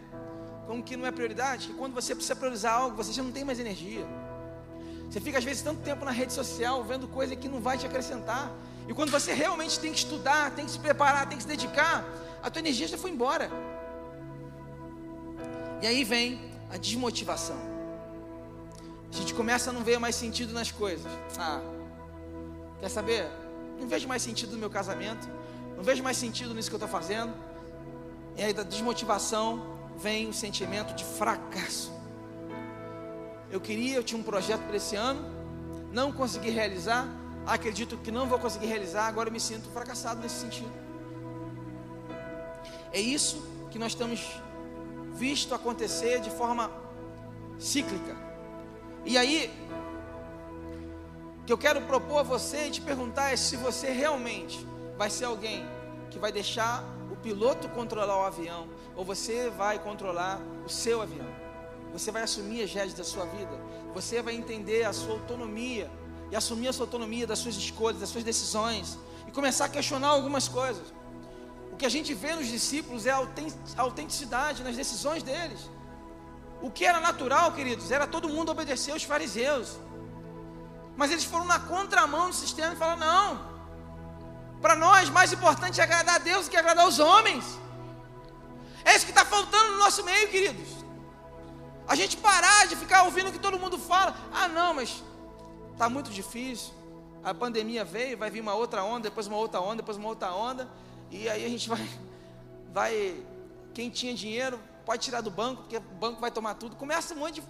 com 0.65 0.80
o 0.80 0.84
que 0.84 0.97
não 0.97 1.06
é 1.06 1.12
prioridade, 1.12 1.67
que 1.67 1.73
quando 1.73 1.93
você 1.93 2.15
precisa 2.15 2.36
priorizar 2.36 2.73
algo, 2.73 2.95
você 2.95 3.13
já 3.13 3.21
não 3.21 3.32
tem 3.32 3.43
mais 3.43 3.60
energia. 3.60 4.06
Você 5.12 5.19
fica 5.19 5.38
às 5.38 5.43
vezes 5.43 5.62
tanto 5.62 5.82
tempo 5.82 6.06
na 6.06 6.12
rede 6.12 6.32
social 6.32 6.82
vendo 6.86 7.06
coisa 7.06 7.36
que 7.36 7.50
não 7.50 7.60
vai 7.60 7.78
te 7.78 7.86
acrescentar. 7.86 8.50
E 8.88 8.93
quando 8.93 9.12
você 9.12 9.34
realmente 9.34 9.78
tem 9.78 9.91
que 9.91 10.00
estudar, 10.00 10.52
tem 10.52 10.63
que 10.63 10.71
se 10.71 10.80
preparar, 10.80 11.28
tem 11.28 11.38
que 11.38 11.43
se 11.43 11.50
dedicar, 11.50 12.06
a 12.41 12.50
tua 12.50 12.62
energia 12.62 12.88
já 12.88 12.97
foi 12.97 13.12
embora. 13.12 13.52
E 15.82 15.88
aí 15.88 16.06
vem 16.06 16.39
a 16.71 16.78
desmotivação. 16.78 17.58
A 19.12 19.15
gente 19.17 19.34
começa 19.34 19.69
a 19.69 19.74
não 19.74 19.84
ver 19.84 20.00
mais 20.00 20.15
sentido 20.15 20.54
nas 20.54 20.71
coisas. 20.71 21.12
Ah, 21.38 21.60
quer 22.80 22.88
saber? 22.88 23.30
Não 23.82 23.89
vejo 23.89 24.08
mais 24.08 24.21
sentido 24.21 24.54
no 24.54 24.60
meu 24.60 24.69
casamento. 24.69 25.28
Não 25.76 25.84
vejo 25.84 26.02
mais 26.02 26.15
sentido 26.15 26.54
nisso 26.54 26.69
que 26.69 26.76
eu 26.76 26.78
estou 26.78 26.89
fazendo. 26.89 27.34
E 28.38 28.43
aí 28.43 28.54
da 28.54 28.63
desmotivação 28.63 29.78
vem 29.97 30.30
o 30.30 30.34
sentimento 30.34 30.95
de 30.95 31.04
fracasso. 31.04 32.00
Eu 33.51 33.59
queria, 33.59 33.95
eu 33.95 34.03
tinha 34.03 34.19
um 34.19 34.23
projeto 34.23 34.61
para 34.61 34.77
esse 34.77 34.95
ano, 34.95 35.21
não 35.91 36.11
consegui 36.11 36.49
realizar. 36.49 37.07
Acredito 37.45 37.97
que 37.97 38.11
não 38.11 38.27
vou 38.27 38.39
conseguir 38.39 38.67
realizar. 38.67 39.07
Agora 39.07 39.29
eu 39.29 39.33
me 39.33 39.39
sinto 39.39 39.69
fracassado 39.69 40.21
nesse 40.21 40.35
sentido. 40.35 40.71
É 42.93 42.99
isso 42.99 43.45
que 43.69 43.77
nós 43.77 43.91
estamos 43.91 44.41
visto 45.13 45.53
acontecer 45.53 46.19
de 46.21 46.29
forma 46.29 46.71
cíclica. 47.59 48.15
E 49.05 49.17
aí, 49.17 49.51
o 51.41 51.45
que 51.45 51.51
eu 51.51 51.57
quero 51.57 51.81
propor 51.81 52.19
a 52.19 52.23
você 52.23 52.67
e 52.67 52.71
te 52.71 52.81
perguntar 52.81 53.31
é 53.31 53.35
se 53.35 53.57
você 53.57 53.91
realmente 53.91 54.65
vai 54.97 55.09
ser 55.09 55.25
alguém 55.25 55.65
que 56.09 56.19
vai 56.19 56.31
deixar 56.31 56.83
o 57.11 57.15
piloto 57.15 57.67
controlar 57.69 58.17
o 58.17 58.25
avião, 58.25 58.67
ou 58.95 59.03
você 59.03 59.49
vai 59.49 59.79
controlar 59.79 60.39
o 60.65 60.69
seu 60.69 61.01
avião. 61.01 61.50
Você 61.93 62.12
vai 62.12 62.23
assumir 62.23 62.63
as 62.63 62.73
rédeas 62.73 62.93
da 62.93 63.04
sua 63.04 63.25
vida. 63.25 63.60
Você 63.93 64.21
vai 64.21 64.36
entender 64.36 64.84
a 64.84 64.93
sua 64.93 65.13
autonomia 65.13 65.89
e 66.32 66.36
assumir 66.36 66.69
a 66.69 66.73
sua 66.73 66.86
autonomia 66.86 67.27
das 67.27 67.39
suas 67.39 67.56
escolhas, 67.56 67.99
das 67.99 68.10
suas 68.10 68.23
decisões 68.23 68.97
e 69.27 69.32
começar 69.32 69.65
a 69.65 69.69
questionar 69.69 70.08
algumas 70.08 70.47
coisas. 70.47 70.93
O 71.71 71.75
que 71.75 71.86
a 71.86 71.89
gente 71.89 72.13
vê 72.13 72.34
nos 72.36 72.47
discípulos 72.47 73.06
é 73.06 73.12
a 73.12 73.27
autenticidade 73.77 74.63
nas 74.63 74.75
decisões 74.75 75.23
deles. 75.23 75.69
O 76.62 76.69
que 76.69 76.86
era 76.86 76.99
natural, 76.99 77.51
queridos, 77.54 77.91
era 77.91 78.06
todo 78.06 78.30
mundo 78.30 78.51
obedecer 78.51 78.91
aos 78.91 79.04
fariseus. 79.04 79.77
Mas 80.95 81.12
eles 81.12 81.23
foram 81.23 81.45
na 81.45 81.60
contramão 81.60 82.30
do 82.30 82.36
sistema 82.36 82.73
e 82.73 82.75
falaram: 82.77 82.99
não, 82.99 83.51
para 84.62 84.75
nós 84.75 85.10
mais 85.10 85.34
importante 85.34 85.82
é 85.82 85.84
agradar 85.84 86.15
a 86.15 86.19
Deus 86.19 86.45
do 86.45 86.51
que 86.51 86.58
agradar 86.58 86.88
os 86.88 86.99
homens. 86.99 87.43
É 88.86 88.95
isso 88.95 89.06
que 89.06 89.12
está 89.12 89.25
faltando 89.25 89.71
no 89.71 89.77
nosso 89.80 90.04
meio, 90.04 90.30
queridos. 90.30 90.81
A 91.91 91.95
gente 91.95 92.15
parar 92.15 92.67
de 92.67 92.77
ficar 92.77 93.04
ouvindo 93.04 93.27
o 93.27 93.32
que 93.34 93.38
todo 93.38 93.60
mundo 93.60 93.77
fala. 93.77 94.15
Ah, 94.32 94.47
não, 94.47 94.73
mas 94.73 95.04
está 95.73 95.89
muito 95.89 96.10
difícil. 96.10 96.73
A 97.21 97.34
pandemia 97.34 97.84
veio, 97.84 98.17
vai 98.17 98.30
vir 98.30 98.39
uma 98.39 98.54
outra 98.54 98.82
onda, 98.82 99.10
depois 99.10 99.27
uma 99.27 99.36
outra 99.36 99.60
onda, 99.60 99.75
depois 99.75 99.97
uma 99.97 100.08
outra 100.08 100.34
onda. 100.34 100.69
E 101.10 101.27
aí 101.27 101.45
a 101.45 101.49
gente 101.49 101.67
vai, 101.67 101.89
vai. 102.71 103.21
Quem 103.73 103.89
tinha 103.89 104.13
dinheiro 104.13 104.58
pode 104.86 105.04
tirar 105.04 105.19
do 105.19 105.30
banco, 105.30 105.63
porque 105.63 105.75
o 105.75 105.82
banco 105.82 106.21
vai 106.21 106.32
tomar 106.32 106.54
tudo. 106.54 106.77
Começa 106.77 107.13
um 107.13 107.17
monte 107.17 107.41
de 107.41 107.47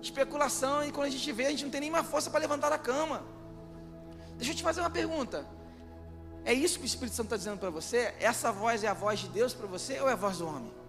especulação 0.00 0.84
e 0.84 0.90
quando 0.90 1.06
a 1.06 1.10
gente 1.10 1.30
vê, 1.30 1.46
a 1.46 1.50
gente 1.50 1.62
não 1.62 1.70
tem 1.70 1.88
mais 1.88 2.04
força 2.08 2.30
para 2.30 2.40
levantar 2.40 2.68
da 2.68 2.78
cama. 2.78 3.22
Deixa 4.38 4.50
eu 4.50 4.56
te 4.56 4.62
fazer 4.64 4.80
uma 4.80 4.90
pergunta. 4.90 5.46
É 6.44 6.52
isso 6.52 6.80
que 6.80 6.84
o 6.84 6.86
Espírito 6.86 7.14
Santo 7.14 7.26
está 7.26 7.36
dizendo 7.36 7.60
para 7.60 7.70
você? 7.70 8.12
Essa 8.18 8.50
voz 8.50 8.82
é 8.82 8.88
a 8.88 8.92
voz 8.92 9.20
de 9.20 9.28
Deus 9.28 9.54
para 9.54 9.68
você 9.68 10.00
ou 10.00 10.08
é 10.08 10.14
a 10.14 10.16
voz 10.16 10.38
do 10.38 10.48
homem? 10.48 10.81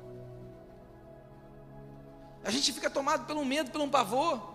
A 2.43 2.51
gente 2.51 2.73
fica 2.73 2.89
tomado 2.89 3.25
pelo 3.25 3.43
medo, 3.45 3.71
pelo 3.71 3.87
pavor. 3.87 4.53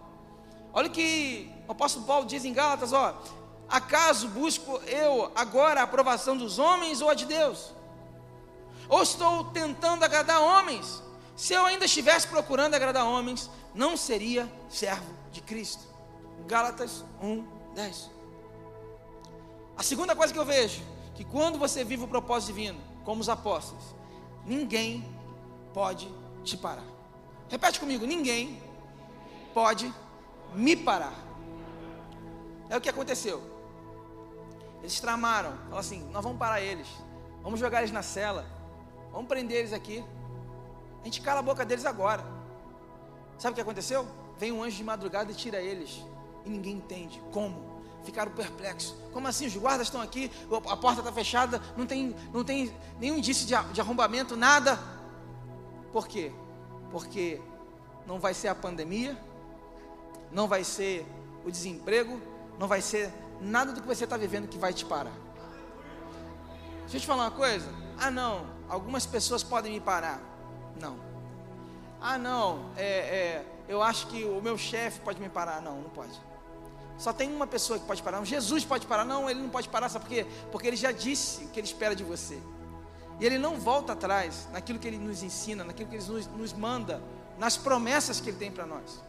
Olha 0.72 0.88
que 0.88 1.50
o 1.66 1.72
apóstolo 1.72 2.04
Paulo 2.04 2.26
diz 2.26 2.44
em 2.44 2.52
Gálatas, 2.52 2.92
ó. 2.92 3.20
Acaso 3.68 4.28
busco 4.28 4.78
eu 4.86 5.30
agora 5.34 5.80
a 5.80 5.84
aprovação 5.84 6.36
dos 6.36 6.58
homens 6.58 7.00
ou 7.00 7.10
a 7.10 7.14
de 7.14 7.26
Deus? 7.26 7.72
Ou 8.88 9.02
estou 9.02 9.44
tentando 9.46 10.04
agradar 10.04 10.40
homens? 10.40 11.02
Se 11.36 11.52
eu 11.54 11.64
ainda 11.64 11.84
estivesse 11.84 12.26
procurando 12.26 12.74
agradar 12.74 13.06
homens, 13.06 13.50
não 13.74 13.96
seria 13.96 14.50
servo 14.68 15.14
de 15.30 15.40
Cristo. 15.40 15.82
Gálatas 16.46 17.04
1, 17.22 17.44
10. 17.74 18.10
A 19.76 19.82
segunda 19.82 20.16
coisa 20.16 20.32
que 20.32 20.38
eu 20.38 20.44
vejo, 20.44 20.82
que 21.14 21.24
quando 21.24 21.58
você 21.58 21.84
vive 21.84 22.04
o 22.04 22.08
propósito 22.08 22.54
divino, 22.54 22.80
como 23.04 23.20
os 23.20 23.28
apóstolos, 23.28 23.84
ninguém 24.44 25.06
pode 25.72 26.12
te 26.42 26.56
parar. 26.56 26.97
Repete 27.48 27.80
comigo: 27.80 28.06
ninguém 28.06 28.62
pode 29.54 29.92
me 30.54 30.76
parar. 30.76 31.14
É 32.68 32.76
o 32.76 32.80
que 32.80 32.88
aconteceu. 32.88 33.42
Eles 34.80 35.00
tramaram, 35.00 35.50
falaram 35.50 35.78
assim: 35.78 36.08
nós 36.10 36.22
vamos 36.22 36.38
parar 36.38 36.60
eles, 36.60 36.86
vamos 37.42 37.58
jogar 37.58 37.80
eles 37.80 37.92
na 37.92 38.02
cela, 38.02 38.46
Vamos 39.12 39.26
prender 39.26 39.58
eles 39.58 39.72
aqui. 39.72 40.04
A 41.00 41.04
gente 41.04 41.20
cala 41.20 41.40
a 41.40 41.42
boca 41.42 41.64
deles 41.64 41.86
agora. 41.86 42.24
Sabe 43.38 43.52
o 43.52 43.54
que 43.54 43.60
aconteceu? 43.60 44.06
vem 44.38 44.52
um 44.52 44.62
anjo 44.62 44.76
de 44.76 44.84
madrugada 44.84 45.32
e 45.32 45.34
tira 45.34 45.60
eles. 45.60 46.04
E 46.44 46.48
ninguém 46.48 46.76
entende 46.76 47.20
como. 47.32 47.76
Ficaram 48.04 48.30
perplexos. 48.30 48.94
Como 49.12 49.26
assim? 49.26 49.46
Os 49.46 49.56
guardas 49.56 49.88
estão 49.88 50.00
aqui, 50.00 50.30
a 50.50 50.76
porta 50.76 51.00
está 51.00 51.12
fechada, 51.12 51.60
não 51.76 51.84
tem, 51.84 52.14
não 52.32 52.44
tem 52.44 52.72
nenhum 52.98 53.16
indício 53.16 53.46
de, 53.46 53.72
de 53.72 53.80
arrombamento, 53.80 54.36
nada. 54.36 54.78
Por 55.92 56.06
quê? 56.06 56.32
Porque 56.90 57.40
não 58.06 58.18
vai 58.18 58.34
ser 58.34 58.48
a 58.48 58.54
pandemia, 58.54 59.16
não 60.32 60.46
vai 60.48 60.64
ser 60.64 61.06
o 61.44 61.50
desemprego, 61.50 62.20
não 62.58 62.66
vai 62.66 62.80
ser 62.80 63.12
nada 63.40 63.72
do 63.72 63.80
que 63.80 63.86
você 63.86 64.04
está 64.04 64.16
vivendo 64.16 64.48
que 64.48 64.58
vai 64.58 64.72
te 64.72 64.84
parar. 64.84 65.12
Deixa 66.82 66.96
eu 66.96 67.00
te 67.00 67.06
falar 67.06 67.24
uma 67.24 67.30
coisa. 67.30 67.68
Ah, 67.98 68.10
não, 68.10 68.46
algumas 68.68 69.04
pessoas 69.04 69.42
podem 69.42 69.72
me 69.72 69.80
parar. 69.80 70.20
Não. 70.80 70.98
Ah, 72.00 72.16
não, 72.16 72.70
é, 72.76 72.84
é, 72.84 73.46
eu 73.68 73.82
acho 73.82 74.06
que 74.06 74.24
o 74.24 74.40
meu 74.40 74.56
chefe 74.56 75.00
pode 75.00 75.20
me 75.20 75.28
parar. 75.28 75.60
Não, 75.60 75.82
não 75.82 75.90
pode. 75.90 76.12
Só 76.96 77.12
tem 77.12 77.32
uma 77.32 77.46
pessoa 77.46 77.78
que 77.78 77.84
pode 77.84 78.02
parar. 78.02 78.24
Jesus 78.24 78.64
pode 78.64 78.86
parar. 78.86 79.04
Não, 79.04 79.28
ele 79.28 79.40
não 79.40 79.48
pode 79.48 79.68
parar. 79.68 79.88
Sabe 79.88 80.04
por 80.04 80.10
quê? 80.10 80.26
Porque 80.50 80.66
ele 80.66 80.76
já 80.76 80.90
disse 80.90 81.44
o 81.44 81.48
que 81.48 81.60
ele 81.60 81.66
espera 81.66 81.94
de 81.94 82.02
você. 82.02 82.40
E 83.20 83.26
ele 83.26 83.38
não 83.38 83.58
volta 83.58 83.92
atrás 83.92 84.48
naquilo 84.52 84.78
que 84.78 84.86
ele 84.86 84.98
nos 84.98 85.22
ensina, 85.22 85.64
naquilo 85.64 85.88
que 85.88 85.96
ele 85.96 86.04
nos, 86.04 86.26
nos 86.28 86.52
manda, 86.52 87.02
nas 87.38 87.56
promessas 87.56 88.20
que 88.20 88.30
ele 88.30 88.38
tem 88.38 88.50
para 88.50 88.66
nós. 88.66 89.00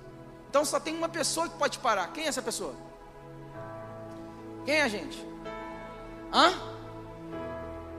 Então 0.50 0.66
só 0.66 0.80
tem 0.80 0.96
uma 0.96 1.10
pessoa 1.10 1.48
que 1.48 1.58
pode 1.58 1.78
parar. 1.80 2.12
Quem 2.12 2.26
é 2.26 2.28
essa 2.28 2.42
pessoa? 2.42 2.74
Quem 4.66 4.76
é 4.76 4.82
a 4.84 4.88
gente? 4.88 5.24
Hã? 6.34 6.52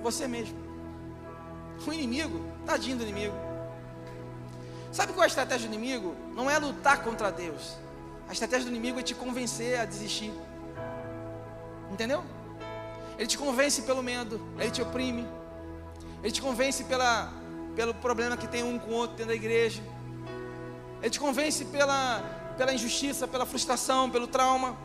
Você 0.03 0.27
mesmo. 0.27 0.59
O 1.87 1.93
inimigo, 1.93 2.45
tadinho 2.67 2.97
do 2.99 3.03
inimigo. 3.03 3.35
Sabe 4.93 5.13
qual 5.13 5.23
é 5.23 5.27
a 5.27 5.29
estratégia 5.29 5.69
do 5.69 5.75
inimigo? 5.75 6.17
Não 6.35 6.51
é 6.51 6.59
lutar 6.59 7.03
contra 7.03 7.31
Deus. 7.31 7.77
A 8.29 8.33
estratégia 8.33 8.65
do 8.67 8.71
inimigo 8.71 8.99
é 8.99 9.03
te 9.03 9.15
convencer 9.15 9.79
a 9.79 9.85
desistir. 9.85 10.33
Entendeu? 11.91 12.25
Ele 13.17 13.27
te 13.27 13.39
convence 13.39 13.83
pelo 13.83 14.03
medo, 14.03 14.41
ele 14.59 14.71
te 14.71 14.83
oprime. 14.83 15.27
Ele 16.23 16.33
te 16.33 16.43
convence 16.43 16.85
pela, 16.85 17.33
pelo 17.75 17.95
problema 17.95 18.37
que 18.37 18.47
tem 18.47 18.63
um 18.63 18.79
com 18.79 18.91
o 18.91 18.95
outro 18.95 19.17
dentro 19.17 19.33
da 19.33 19.35
igreja. 19.35 19.83
Ele 21.01 21.11
te 21.11 21.19
convence 21.19 21.65
pela, 21.65 22.23
pela 22.57 22.75
injustiça, 22.75 23.27
pela 23.27 23.47
frustração, 23.47 24.11
pelo 24.11 24.27
trauma. 24.27 24.77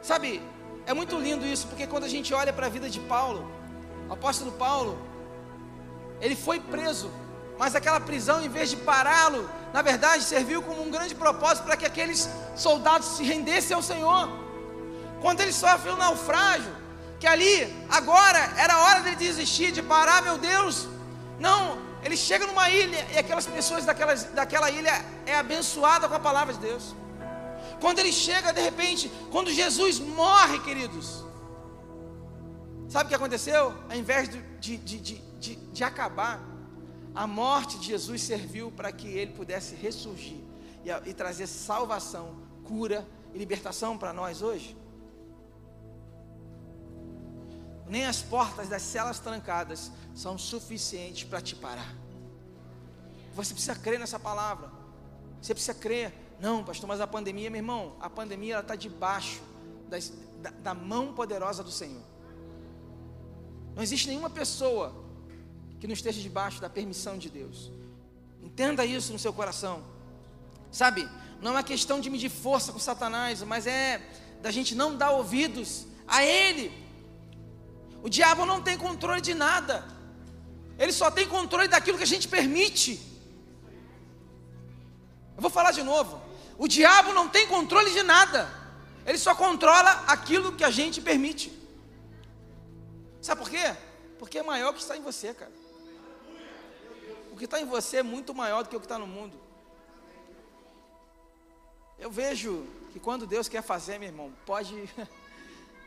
Sabe, 0.00 0.42
é 0.86 0.94
muito 0.94 1.18
lindo 1.18 1.46
isso, 1.46 1.66
porque 1.66 1.86
quando 1.86 2.04
a 2.04 2.08
gente 2.08 2.32
olha 2.32 2.52
para 2.52 2.66
a 2.66 2.68
vida 2.68 2.88
de 2.88 3.00
Paulo, 3.00 3.50
o 4.08 4.12
apóstolo 4.12 4.52
Paulo, 4.52 4.98
ele 6.20 6.36
foi 6.36 6.60
preso, 6.60 7.10
mas 7.58 7.74
aquela 7.74 8.00
prisão, 8.00 8.42
em 8.42 8.48
vez 8.48 8.70
de 8.70 8.76
pará-lo, 8.76 9.48
na 9.72 9.82
verdade 9.82 10.24
serviu 10.24 10.62
como 10.62 10.82
um 10.82 10.90
grande 10.90 11.14
propósito 11.14 11.64
para 11.64 11.76
que 11.76 11.86
aqueles 11.86 12.28
soldados 12.56 13.16
se 13.16 13.22
rendessem 13.22 13.74
ao 13.74 13.82
Senhor. 13.82 14.28
Quando 15.20 15.40
ele 15.40 15.52
sofre 15.52 15.90
um 15.90 15.96
naufrágio, 15.96 16.83
que 17.18 17.26
ali, 17.26 17.72
agora, 17.88 18.38
era 18.56 18.78
hora 18.78 19.00
dele 19.00 19.16
desistir, 19.16 19.72
de 19.72 19.82
parar, 19.82 20.22
meu 20.22 20.38
Deus. 20.38 20.88
Não, 21.38 21.78
ele 22.02 22.16
chega 22.16 22.46
numa 22.46 22.68
ilha 22.68 23.06
e 23.12 23.18
aquelas 23.18 23.46
pessoas 23.46 23.84
daquela, 23.84 24.14
daquela 24.14 24.70
ilha 24.70 24.92
é 25.26 25.36
abençoada 25.36 26.08
com 26.08 26.14
a 26.14 26.20
palavra 26.20 26.52
de 26.52 26.60
Deus. 26.60 26.94
Quando 27.80 27.98
ele 27.98 28.12
chega, 28.12 28.52
de 28.52 28.60
repente, 28.60 29.10
quando 29.30 29.50
Jesus 29.50 29.98
morre, 29.98 30.58
queridos, 30.60 31.24
sabe 32.88 33.06
o 33.06 33.08
que 33.08 33.14
aconteceu? 33.14 33.74
Ao 33.88 33.96
invés 33.96 34.28
de, 34.28 34.40
de, 34.58 34.76
de, 34.76 34.98
de, 35.38 35.56
de 35.56 35.84
acabar, 35.84 36.40
a 37.14 37.26
morte 37.26 37.78
de 37.78 37.86
Jesus 37.86 38.22
serviu 38.22 38.70
para 38.70 38.90
que 38.90 39.08
ele 39.08 39.32
pudesse 39.32 39.74
ressurgir 39.74 40.40
e, 40.84 41.10
e 41.10 41.14
trazer 41.14 41.46
salvação, 41.46 42.36
cura 42.64 43.06
e 43.32 43.38
libertação 43.38 43.96
para 43.96 44.12
nós 44.12 44.42
hoje. 44.42 44.76
Nem 47.86 48.06
as 48.06 48.22
portas 48.22 48.68
das 48.68 48.82
celas 48.82 49.18
trancadas 49.18 49.90
são 50.14 50.38
suficientes 50.38 51.24
para 51.24 51.40
te 51.40 51.54
parar. 51.54 51.94
Você 53.34 53.52
precisa 53.52 53.74
crer 53.74 53.98
nessa 53.98 54.18
palavra. 54.18 54.70
Você 55.42 55.52
precisa 55.52 55.74
crer. 55.74 56.12
Não, 56.40 56.64
pastor, 56.64 56.88
mas 56.88 57.00
a 57.00 57.06
pandemia, 57.06 57.50
meu 57.50 57.58
irmão, 57.58 57.96
a 58.00 58.08
pandemia 58.08 58.60
está 58.60 58.74
debaixo 58.74 59.42
das, 59.88 60.12
da, 60.40 60.50
da 60.50 60.74
mão 60.74 61.12
poderosa 61.12 61.62
do 61.62 61.70
Senhor. 61.70 62.02
Não 63.74 63.82
existe 63.82 64.08
nenhuma 64.08 64.30
pessoa 64.30 64.94
que 65.80 65.86
não 65.86 65.94
esteja 65.94 66.20
debaixo 66.20 66.60
da 66.60 66.70
permissão 66.70 67.18
de 67.18 67.28
Deus. 67.28 67.70
Entenda 68.42 68.84
isso 68.84 69.12
no 69.12 69.18
seu 69.18 69.32
coração. 69.32 69.82
Sabe, 70.70 71.08
não 71.40 71.50
é 71.50 71.54
uma 71.56 71.62
questão 71.62 72.00
de 72.00 72.08
medir 72.08 72.30
força 72.30 72.72
com 72.72 72.78
Satanás, 72.78 73.42
mas 73.42 73.66
é 73.66 74.00
da 74.40 74.50
gente 74.50 74.74
não 74.74 74.96
dar 74.96 75.10
ouvidos 75.10 75.86
a 76.06 76.24
Ele. 76.24 76.83
O 78.04 78.08
diabo 78.10 78.44
não 78.44 78.60
tem 78.60 78.76
controle 78.76 79.22
de 79.22 79.32
nada, 79.32 79.82
ele 80.78 80.92
só 80.92 81.10
tem 81.10 81.26
controle 81.26 81.68
daquilo 81.68 81.96
que 81.96 82.04
a 82.04 82.12
gente 82.14 82.28
permite. 82.28 82.92
Eu 85.34 85.40
vou 85.40 85.50
falar 85.50 85.72
de 85.72 85.82
novo. 85.82 86.20
O 86.58 86.68
diabo 86.68 87.14
não 87.14 87.30
tem 87.30 87.46
controle 87.46 87.90
de 87.90 88.02
nada. 88.02 88.42
Ele 89.06 89.16
só 89.16 89.34
controla 89.34 89.90
aquilo 90.06 90.52
que 90.52 90.62
a 90.62 90.70
gente 90.70 91.00
permite. 91.00 91.50
Sabe 93.22 93.40
por 93.40 93.48
quê? 93.48 93.74
Porque 94.18 94.38
é 94.38 94.42
maior 94.42 94.74
que 94.74 94.80
está 94.80 94.98
em 94.98 95.02
você, 95.02 95.32
cara. 95.32 95.52
O 97.32 97.36
que 97.38 97.46
está 97.46 97.58
em 97.58 97.64
você 97.64 97.96
é 97.96 98.02
muito 98.02 98.34
maior 98.34 98.64
do 98.64 98.68
que 98.68 98.76
o 98.76 98.80
que 98.80 98.84
está 98.84 98.98
no 98.98 99.06
mundo. 99.06 99.40
Eu 101.98 102.10
vejo 102.10 102.66
que 102.92 103.00
quando 103.00 103.26
Deus 103.26 103.48
quer 103.48 103.62
fazer, 103.62 103.98
meu 103.98 104.08
irmão, 104.08 104.30
pode, 104.44 104.74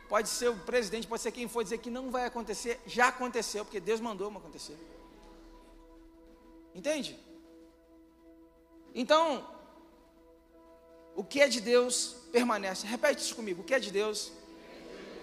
pode 0.09 0.29
ser 0.29 0.49
o 0.49 0.55
presidente, 0.55 1.07
pode 1.07 1.21
ser 1.21 1.31
quem 1.31 1.47
for 1.47 1.63
dizer 1.63 1.77
que 1.79 1.89
não 1.89 2.09
vai 2.09 2.25
acontecer, 2.25 2.79
já 2.85 3.07
aconteceu, 3.09 3.65
porque 3.65 3.79
Deus 3.79 3.99
mandou 3.99 4.29
acontecer. 4.29 4.77
Entende? 6.73 7.19
Então, 8.93 9.45
o 11.15 11.23
que 11.23 11.41
é 11.41 11.47
de 11.47 11.59
Deus 11.59 12.15
permanece. 12.31 12.85
Repete 12.85 13.21
isso 13.21 13.35
comigo. 13.35 13.61
O 13.61 13.63
que 13.63 13.73
é 13.73 13.79
de 13.79 13.91
Deus 13.91 14.31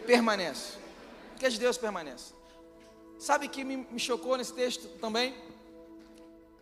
permanece. 0.06 0.76
O 1.34 1.38
que 1.38 1.46
é 1.46 1.48
de 1.48 1.58
Deus 1.58 1.78
permanece. 1.78 2.34
Sabe 3.18 3.48
que 3.48 3.62
me, 3.62 3.76
me 3.76 3.98
chocou 3.98 4.36
nesse 4.36 4.52
texto 4.52 4.88
também? 4.98 5.34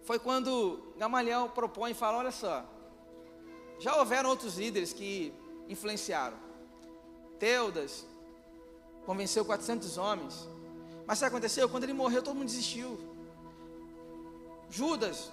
Foi 0.05 0.19
quando 0.19 0.93
Gamaliel 0.99 1.49
propõe 1.49 1.93
e 1.93 1.95
fala: 1.95 2.19
olha 2.19 2.31
só, 2.31 2.65
já 3.79 3.97
houveram 3.97 4.31
outros 4.31 4.59
líderes 4.59 4.93
que 4.93 5.33
influenciaram. 5.69 6.37
Teudas 7.39 8.05
convenceu 9.05 9.45
400 9.45 9.99
homens. 9.99 10.49
Mas 11.07 11.19
sabe 11.19 11.29
o 11.29 11.31
que 11.31 11.37
aconteceu? 11.37 11.69
Quando 11.69 11.85
ele 11.85 11.93
morreu, 11.93 12.23
todo 12.23 12.35
mundo 12.35 12.47
desistiu. 12.47 12.99
Judas, 14.71 15.31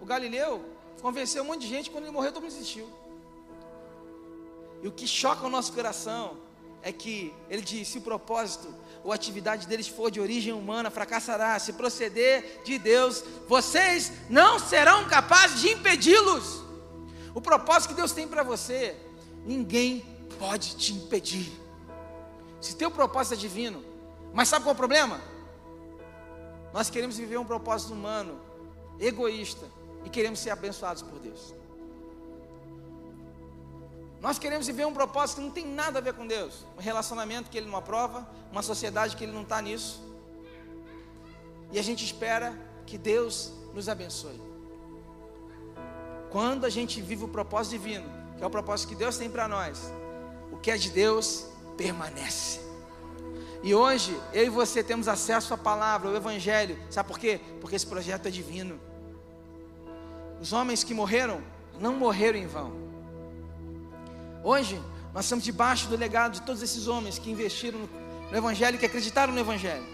o 0.00 0.06
Galileu, 0.06 0.76
Convenceu 1.00 1.42
um 1.42 1.46
monte 1.46 1.62
de 1.62 1.68
gente, 1.68 1.90
quando 1.90 2.04
ele 2.04 2.12
morreu, 2.12 2.32
todo 2.32 2.42
mundo 2.42 2.52
desistiu. 2.52 2.88
E 4.82 4.88
o 4.88 4.92
que 4.92 5.06
choca 5.06 5.46
o 5.46 5.50
nosso 5.50 5.72
coração 5.72 6.36
é 6.82 6.92
que 6.92 7.34
ele 7.50 7.62
diz: 7.62 7.88
se 7.88 7.98
o 7.98 8.00
propósito 8.00 8.72
ou 9.04 9.12
atividade 9.12 9.66
deles 9.66 9.86
for 9.86 10.10
de 10.10 10.20
origem 10.20 10.52
humana, 10.52 10.90
fracassará. 10.90 11.58
Se 11.58 11.72
proceder 11.74 12.62
de 12.64 12.78
Deus, 12.78 13.22
vocês 13.46 14.12
não 14.28 14.58
serão 14.58 15.06
capazes 15.06 15.60
de 15.60 15.68
impedi-los. 15.70 16.62
O 17.34 17.40
propósito 17.40 17.90
que 17.90 17.96
Deus 17.96 18.12
tem 18.12 18.26
para 18.26 18.42
você, 18.42 18.96
ninguém 19.44 20.04
pode 20.38 20.76
te 20.76 20.92
impedir. 20.92 21.52
Se 22.66 22.74
teu 22.74 22.90
propósito 22.90 23.34
é 23.34 23.36
divino, 23.36 23.80
mas 24.34 24.48
sabe 24.48 24.64
qual 24.64 24.72
é 24.72 24.74
o 24.74 24.76
problema? 24.76 25.20
Nós 26.72 26.90
queremos 26.90 27.16
viver 27.16 27.38
um 27.38 27.44
propósito 27.44 27.92
humano, 27.92 28.40
egoísta, 28.98 29.66
e 30.04 30.10
queremos 30.10 30.40
ser 30.40 30.50
abençoados 30.50 31.00
por 31.00 31.20
Deus. 31.20 31.54
Nós 34.20 34.36
queremos 34.36 34.66
viver 34.66 34.84
um 34.84 34.92
propósito 34.92 35.36
que 35.36 35.42
não 35.44 35.52
tem 35.52 35.64
nada 35.64 36.00
a 36.00 36.02
ver 36.02 36.14
com 36.14 36.26
Deus, 36.26 36.66
um 36.76 36.80
relacionamento 36.80 37.48
que 37.48 37.56
Ele 37.56 37.68
não 37.68 37.76
aprova, 37.76 38.28
uma 38.50 38.62
sociedade 38.62 39.14
que 39.14 39.22
Ele 39.22 39.32
não 39.32 39.42
está 39.42 39.62
nisso, 39.62 40.02
e 41.70 41.78
a 41.78 41.82
gente 41.82 42.04
espera 42.04 42.52
que 42.84 42.98
Deus 42.98 43.52
nos 43.72 43.88
abençoe. 43.88 44.40
Quando 46.30 46.64
a 46.64 46.68
gente 46.68 47.00
vive 47.00 47.22
o 47.22 47.28
propósito 47.28 47.78
divino, 47.78 48.10
que 48.36 48.42
é 48.42 48.46
o 48.46 48.50
propósito 48.50 48.88
que 48.88 48.96
Deus 48.96 49.16
tem 49.16 49.30
para 49.30 49.46
nós, 49.46 49.80
o 50.50 50.56
que 50.56 50.72
é 50.72 50.76
de 50.76 50.90
Deus 50.90 51.46
permanece. 51.76 52.60
E 53.62 53.74
hoje, 53.74 54.18
eu 54.32 54.46
e 54.46 54.48
você 54.48 54.82
temos 54.82 55.08
acesso 55.08 55.52
à 55.52 55.58
palavra, 55.58 56.08
ao 56.08 56.14
Evangelho, 56.14 56.78
sabe 56.90 57.08
por 57.08 57.18
quê? 57.18 57.40
Porque 57.60 57.74
esse 57.74 57.86
projeto 57.86 58.26
é 58.26 58.30
divino. 58.30 58.78
Os 60.40 60.52
homens 60.52 60.84
que 60.84 60.94
morreram 60.94 61.42
não 61.80 61.94
morreram 61.94 62.38
em 62.38 62.46
vão. 62.46 62.72
Hoje, 64.44 64.80
nós 65.12 65.24
estamos 65.24 65.44
debaixo 65.44 65.88
do 65.88 65.96
legado 65.96 66.34
de 66.34 66.42
todos 66.42 66.62
esses 66.62 66.86
homens 66.86 67.18
que 67.18 67.30
investiram 67.30 67.80
no 68.30 68.36
Evangelho, 68.36 68.78
que 68.78 68.86
acreditaram 68.86 69.32
no 69.32 69.40
Evangelho. 69.40 69.84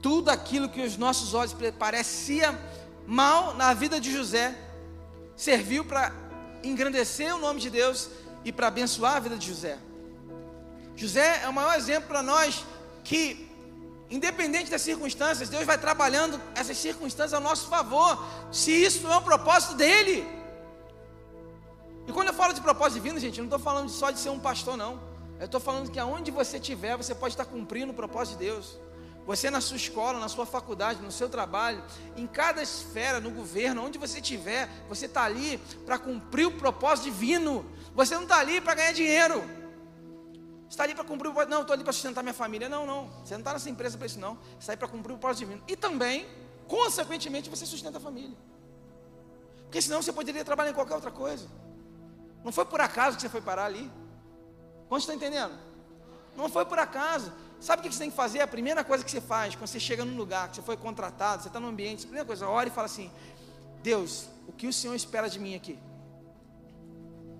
Tudo 0.00 0.28
aquilo 0.28 0.68
que 0.68 0.82
os 0.82 0.96
nossos 0.96 1.32
olhos 1.34 1.56
parecia 1.78 2.58
mal 3.06 3.54
na 3.54 3.72
vida 3.74 3.98
de 3.98 4.12
José 4.12 4.56
serviu 5.34 5.84
para 5.84 6.12
engrandecer 6.62 7.34
o 7.34 7.38
nome 7.38 7.60
de 7.60 7.70
Deus 7.70 8.10
e 8.44 8.52
para 8.52 8.68
abençoar 8.68 9.16
a 9.16 9.20
vida 9.20 9.36
de 9.36 9.48
José. 9.48 9.78
José 10.96 11.42
é 11.42 11.48
o 11.48 11.52
maior 11.52 11.76
exemplo 11.76 12.08
para 12.08 12.22
nós 12.22 12.64
que, 13.02 13.50
independente 14.10 14.70
das 14.70 14.82
circunstâncias, 14.82 15.48
Deus 15.48 15.64
vai 15.64 15.78
trabalhando 15.78 16.40
essas 16.54 16.76
circunstâncias 16.78 17.34
ao 17.34 17.40
nosso 17.40 17.68
favor, 17.68 18.24
se 18.52 18.70
isso 18.70 19.06
é 19.06 19.16
um 19.16 19.22
propósito 19.22 19.74
dele. 19.74 20.26
E 22.06 22.12
quando 22.12 22.28
eu 22.28 22.34
falo 22.34 22.52
de 22.52 22.60
propósito 22.60 23.02
divino, 23.02 23.18
gente, 23.18 23.38
eu 23.38 23.42
não 23.42 23.48
estou 23.48 23.58
falando 23.58 23.88
só 23.88 24.10
de 24.10 24.18
ser 24.18 24.30
um 24.30 24.38
pastor, 24.38 24.76
não. 24.76 25.00
Eu 25.40 25.46
estou 25.46 25.60
falando 25.60 25.90
que 25.90 25.98
aonde 25.98 26.30
você 26.30 26.58
estiver, 26.58 26.96
você 26.96 27.14
pode 27.14 27.34
estar 27.34 27.44
cumprindo 27.44 27.92
o 27.92 27.94
propósito 27.94 28.38
de 28.38 28.44
Deus. 28.44 28.78
Você 29.26 29.50
na 29.50 29.60
sua 29.60 29.78
escola, 29.78 30.20
na 30.20 30.28
sua 30.28 30.44
faculdade, 30.44 31.00
no 31.00 31.10
seu 31.10 31.30
trabalho, 31.30 31.82
em 32.14 32.26
cada 32.26 32.62
esfera, 32.62 33.20
no 33.20 33.30
governo, 33.30 33.82
onde 33.82 33.98
você 33.98 34.18
estiver, 34.18 34.68
você 34.86 35.06
está 35.06 35.24
ali 35.24 35.58
para 35.86 35.98
cumprir 35.98 36.46
o 36.46 36.52
propósito 36.52 37.06
divino. 37.06 37.64
Você 37.94 38.14
não 38.14 38.24
está 38.24 38.38
ali 38.38 38.60
para 38.60 38.74
ganhar 38.74 38.92
dinheiro. 38.92 39.42
Está 40.74 40.82
ali 40.82 40.92
para 40.92 41.04
cumprir 41.04 41.28
o 41.28 41.32
propósito. 41.32 41.50
Não, 41.50 41.60
estou 41.60 41.72
ali 41.72 41.84
para 41.84 41.92
sustentar 41.92 42.20
minha 42.24 42.34
família. 42.34 42.68
Não, 42.68 42.84
não. 42.84 43.06
Você 43.24 43.34
não 43.34 43.42
está 43.42 43.52
nessa 43.52 43.70
empresa 43.70 43.96
para 43.96 44.08
isso, 44.08 44.18
não. 44.18 44.34
Você 44.34 44.58
está 44.58 44.72
aí 44.72 44.76
para 44.76 44.88
cumprir 44.88 45.14
o 45.14 45.18
propósito 45.18 45.46
divino. 45.46 45.62
E 45.68 45.76
também, 45.76 46.26
consequentemente, 46.66 47.48
você 47.48 47.64
sustenta 47.64 47.98
a 47.98 48.00
família. 48.00 48.36
Porque 49.62 49.80
senão 49.80 50.02
você 50.02 50.12
poderia 50.12 50.44
trabalhar 50.44 50.72
em 50.72 50.74
qualquer 50.74 50.96
outra 50.96 51.12
coisa. 51.12 51.46
Não 52.42 52.50
foi 52.50 52.64
por 52.64 52.80
acaso 52.80 53.14
que 53.16 53.22
você 53.22 53.28
foi 53.28 53.40
parar 53.40 53.66
ali. 53.66 53.88
Quantos 54.88 55.04
estão 55.04 55.14
entendendo? 55.14 55.56
Não 56.36 56.48
foi 56.48 56.64
por 56.64 56.80
acaso. 56.80 57.32
Sabe 57.60 57.78
o 57.78 57.82
que 57.84 57.94
você 57.94 58.00
tem 58.00 58.10
que 58.10 58.16
fazer? 58.16 58.40
A 58.40 58.46
primeira 58.48 58.82
coisa 58.82 59.04
que 59.04 59.10
você 59.12 59.20
faz 59.20 59.54
quando 59.54 59.68
você 59.68 59.78
chega 59.78 60.04
num 60.04 60.16
lugar, 60.16 60.48
que 60.48 60.56
você 60.56 60.62
foi 60.62 60.76
contratado, 60.76 61.42
você 61.42 61.48
está 61.50 61.60
num 61.60 61.68
ambiente, 61.68 62.00
a 62.00 62.08
primeira 62.08 62.26
coisa, 62.26 62.48
ora 62.48 62.68
e 62.68 62.72
fala 62.72 62.86
assim: 62.86 63.12
Deus, 63.80 64.28
o 64.48 64.52
que 64.52 64.66
o 64.66 64.72
Senhor 64.72 64.96
espera 64.96 65.30
de 65.30 65.38
mim 65.38 65.54
aqui? 65.54 65.78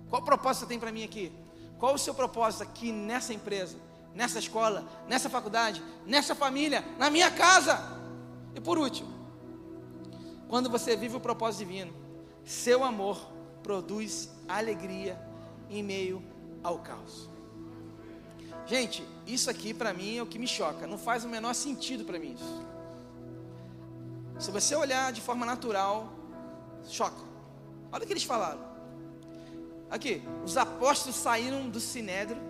Qual 0.09 0.21
propósito 0.21 0.61
você 0.61 0.67
tem 0.67 0.79
para 0.79 0.93
mim 0.93 1.03
aqui? 1.03 1.44
Qual 1.79 1.93
o 1.93 1.99
seu 1.99 2.13
propósito 2.13 2.63
aqui 2.63 2.91
nessa 2.91 3.33
empresa, 3.33 3.77
nessa 4.13 4.39
escola, 4.39 4.87
nessa 5.07 5.29
faculdade, 5.29 5.83
nessa 6.05 6.33
família, 6.33 6.83
na 6.97 7.09
minha 7.09 7.29
casa? 7.29 7.79
E 8.53 8.61
por 8.61 8.77
último, 8.77 9.13
quando 10.47 10.69
você 10.69 10.95
vive 10.95 11.15
o 11.15 11.19
propósito 11.19 11.65
divino, 11.65 11.93
seu 12.43 12.83
amor 12.83 13.19
produz 13.61 14.29
alegria 14.47 15.19
em 15.69 15.83
meio 15.83 16.23
ao 16.63 16.79
caos. 16.79 17.29
Gente, 18.65 19.07
isso 19.27 19.49
aqui 19.49 19.73
para 19.73 19.93
mim 19.93 20.17
é 20.17 20.23
o 20.23 20.25
que 20.25 20.39
me 20.39 20.47
choca. 20.47 20.87
Não 20.87 20.97
faz 20.97 21.23
o 21.23 21.29
menor 21.29 21.53
sentido 21.53 22.05
para 22.05 22.17
mim 22.17 22.33
isso. 22.33 22.65
Se 24.39 24.51
você 24.51 24.75
olhar 24.75 25.11
de 25.11 25.21
forma 25.21 25.45
natural, 25.45 26.11
choca. 26.87 27.23
Olha 27.91 28.03
o 28.03 28.07
que 28.07 28.13
eles 28.13 28.23
falaram. 28.23 28.74
Aqui, 29.89 30.21
os 30.43 30.57
apóstolos 30.57 31.15
saíram 31.15 31.69
do 31.69 31.79
sinédrio 31.79 32.41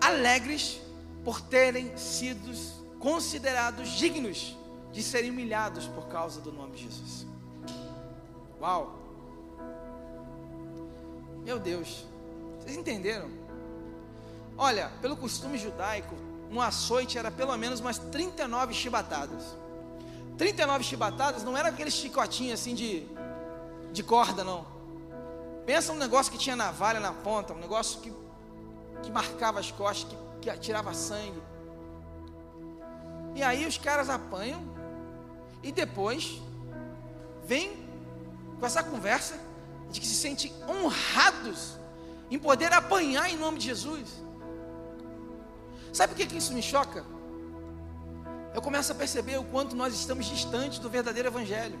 alegres 0.00 0.80
por 1.24 1.40
terem 1.40 1.96
sido 1.96 2.52
considerados 2.98 3.90
dignos 3.90 4.56
de 4.92 5.02
serem 5.02 5.30
humilhados 5.30 5.86
por 5.86 6.06
causa 6.08 6.40
do 6.40 6.52
nome 6.52 6.76
de 6.76 6.82
Jesus. 6.84 7.26
Uau! 8.60 8.98
Meu 11.42 11.58
Deus, 11.58 12.06
vocês 12.58 12.76
entenderam? 12.76 13.28
Olha, 14.56 14.90
pelo 15.00 15.16
costume 15.16 15.58
judaico, 15.58 16.14
um 16.50 16.60
açoite 16.60 17.18
era 17.18 17.30
pelo 17.30 17.56
menos 17.56 17.80
umas 17.80 17.98
39 17.98 18.72
chibatadas. 18.72 19.56
39 20.38 20.84
chibatadas 20.84 21.42
não 21.42 21.56
era 21.56 21.68
aquele 21.68 21.90
chicotinho 21.90 22.54
assim 22.54 22.74
de, 22.74 23.06
de 23.92 24.02
corda, 24.02 24.44
não. 24.44 24.73
Pensa 25.66 25.92
um 25.92 25.96
negócio 25.96 26.30
que 26.30 26.38
tinha 26.38 26.54
navalha 26.54 27.00
na 27.00 27.12
ponta, 27.12 27.52
um 27.54 27.58
negócio 27.58 28.00
que, 28.00 28.12
que 29.02 29.10
marcava 29.10 29.60
as 29.60 29.70
costas, 29.70 30.12
que, 30.40 30.50
que 30.50 30.58
tirava 30.58 30.92
sangue. 30.92 31.42
E 33.34 33.42
aí 33.42 33.66
os 33.66 33.78
caras 33.78 34.10
apanham 34.10 34.62
e 35.62 35.72
depois 35.72 36.40
vem 37.44 37.84
com 38.60 38.66
essa 38.66 38.82
conversa 38.82 39.38
de 39.90 40.00
que 40.00 40.06
se 40.06 40.14
sentem 40.14 40.52
honrados 40.68 41.76
em 42.30 42.38
poder 42.38 42.72
apanhar 42.72 43.28
em 43.30 43.36
nome 43.36 43.58
de 43.58 43.66
Jesus. 43.66 44.22
Sabe 45.92 46.12
por 46.12 46.16
que, 46.16 46.26
que 46.26 46.36
isso 46.36 46.52
me 46.52 46.62
choca? 46.62 47.04
Eu 48.52 48.62
começo 48.62 48.92
a 48.92 48.94
perceber 48.94 49.36
o 49.38 49.44
quanto 49.44 49.74
nós 49.74 49.94
estamos 49.94 50.26
distantes 50.26 50.78
do 50.78 50.90
verdadeiro 50.90 51.28
Evangelho. 51.28 51.78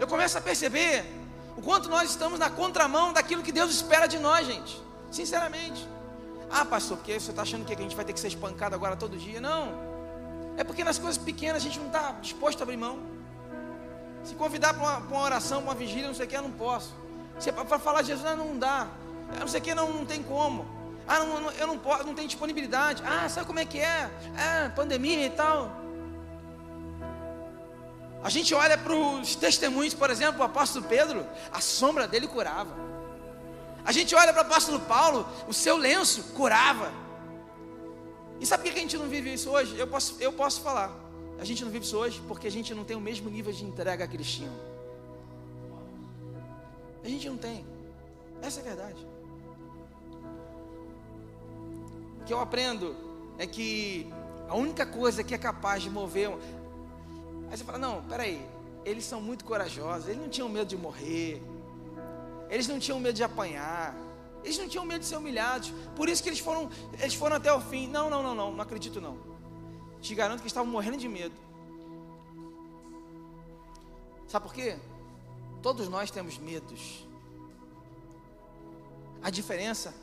Eu 0.00 0.06
começo 0.06 0.36
a 0.36 0.40
perceber 0.40 1.04
o 1.56 1.62
quanto 1.62 1.88
nós 1.88 2.10
estamos 2.10 2.38
na 2.38 2.48
contramão 2.48 3.12
daquilo 3.12 3.42
que 3.42 3.52
Deus 3.52 3.70
espera 3.70 4.06
de 4.06 4.18
nós, 4.18 4.46
gente. 4.46 4.80
Sinceramente. 5.10 5.86
Ah, 6.50 6.64
pastor, 6.64 6.96
porque 6.98 7.18
você 7.18 7.30
está 7.30 7.42
achando 7.42 7.64
que 7.64 7.72
a 7.72 7.76
gente 7.76 7.94
vai 7.96 8.04
ter 8.04 8.12
que 8.12 8.20
ser 8.20 8.28
espancado 8.28 8.74
agora 8.74 8.96
todo 8.96 9.16
dia? 9.16 9.40
Não. 9.40 9.72
É 10.56 10.64
porque 10.64 10.84
nas 10.84 10.98
coisas 10.98 11.16
pequenas 11.16 11.62
a 11.62 11.64
gente 11.64 11.78
não 11.78 11.86
está 11.86 12.12
disposto 12.20 12.60
a 12.60 12.62
abrir 12.64 12.76
mão. 12.76 12.98
Se 14.24 14.34
convidar 14.34 14.74
para 14.74 14.82
uma, 14.82 14.98
uma, 14.98 15.20
oração, 15.20 15.62
para 15.62 15.70
uma 15.70 15.74
vigília, 15.74 16.06
não 16.06 16.14
sei 16.14 16.26
o 16.26 16.28
que, 16.28 16.36
eu 16.36 16.42
não 16.42 16.52
posso. 16.52 16.94
Se 17.38 17.48
é 17.48 17.52
para 17.52 17.78
falar 17.78 18.02
de 18.02 18.08
Jesus, 18.08 18.24
não, 18.36 18.48
não 18.48 18.58
dá. 18.58 18.86
Não 19.38 19.48
sei 19.48 19.60
o 19.60 19.62
que, 19.62 19.74
não, 19.74 19.92
não 19.92 20.06
tem 20.06 20.22
como. 20.22 20.66
Ah, 21.06 21.18
não, 21.20 21.40
não, 21.40 21.50
eu 21.52 21.66
não 21.66 21.78
posso, 21.78 22.04
não 22.04 22.14
tenho 22.14 22.28
disponibilidade. 22.28 23.02
Ah, 23.04 23.28
sabe 23.28 23.46
como 23.46 23.58
é 23.58 23.64
que 23.64 23.78
é? 23.78 24.10
É, 24.36 24.68
pandemia 24.68 25.26
e 25.26 25.30
tal. 25.30 25.81
A 28.22 28.30
gente 28.30 28.54
olha 28.54 28.78
para 28.78 28.94
os 28.94 29.34
testemunhos, 29.34 29.94
por 29.94 30.08
exemplo, 30.08 30.40
o 30.40 30.44
apóstolo 30.44 30.84
Pedro, 30.86 31.26
a 31.52 31.60
sombra 31.60 32.06
dele 32.06 32.28
curava. 32.28 32.74
A 33.84 33.90
gente 33.90 34.14
olha 34.14 34.32
para 34.32 34.42
o 34.42 34.46
apóstolo 34.46 34.78
Paulo, 34.80 35.26
o 35.48 35.52
seu 35.52 35.76
lenço 35.76 36.22
curava. 36.34 36.92
E 38.40 38.46
sabe 38.46 38.62
por 38.62 38.72
que 38.72 38.78
a 38.78 38.82
gente 38.82 38.96
não 38.96 39.08
vive 39.08 39.32
isso 39.32 39.50
hoje? 39.50 39.76
Eu 39.76 39.86
posso, 39.88 40.16
eu 40.20 40.32
posso 40.32 40.60
falar. 40.60 40.92
A 41.38 41.44
gente 41.44 41.64
não 41.64 41.70
vive 41.72 41.84
isso 41.84 41.96
hoje 41.96 42.22
porque 42.28 42.46
a 42.46 42.50
gente 42.50 42.72
não 42.72 42.84
tem 42.84 42.96
o 42.96 43.00
mesmo 43.00 43.28
nível 43.28 43.52
de 43.52 43.64
entrega 43.64 44.06
que 44.06 44.16
eles 44.16 44.30
tinham. 44.30 44.52
A 47.04 47.08
gente 47.08 47.28
não 47.28 47.36
tem. 47.36 47.66
Essa 48.40 48.60
é 48.60 48.62
a 48.62 48.64
verdade. 48.66 49.06
O 52.20 52.24
que 52.24 52.32
eu 52.32 52.38
aprendo 52.38 52.94
é 53.38 53.46
que 53.46 54.12
a 54.48 54.54
única 54.54 54.86
coisa 54.86 55.24
que 55.24 55.34
é 55.34 55.38
capaz 55.38 55.82
de 55.82 55.90
mover. 55.90 56.30
Aí 57.52 57.58
você 57.58 57.64
fala: 57.64 57.76
não, 57.76 58.02
peraí, 58.04 58.42
eles 58.82 59.04
são 59.04 59.20
muito 59.20 59.44
corajosos, 59.44 60.08
eles 60.08 60.22
não 60.22 60.30
tinham 60.30 60.48
medo 60.48 60.66
de 60.66 60.76
morrer, 60.76 61.42
eles 62.48 62.66
não 62.66 62.78
tinham 62.78 62.98
medo 62.98 63.14
de 63.14 63.22
apanhar, 63.22 63.94
eles 64.42 64.56
não 64.56 64.66
tinham 64.66 64.86
medo 64.86 65.00
de 65.00 65.06
ser 65.06 65.16
humilhados, 65.16 65.70
por 65.94 66.08
isso 66.08 66.22
que 66.22 66.30
eles 66.30 66.38
foram, 66.38 66.70
eles 66.98 67.12
foram 67.12 67.36
até 67.36 67.52
o 67.52 67.60
fim. 67.60 67.86
Não, 67.88 68.08
não, 68.08 68.22
não, 68.22 68.34
não, 68.34 68.52
não 68.52 68.62
acredito 68.62 69.02
não. 69.02 69.18
Te 70.00 70.14
garanto 70.14 70.40
que 70.40 70.46
estavam 70.46 70.72
morrendo 70.72 70.96
de 70.96 71.06
medo. 71.06 71.34
Sabe 74.26 74.46
por 74.46 74.54
quê? 74.54 74.78
Todos 75.60 75.90
nós 75.90 76.10
temos 76.10 76.38
medos. 76.38 77.06
A 79.22 79.28
diferença 79.28 79.94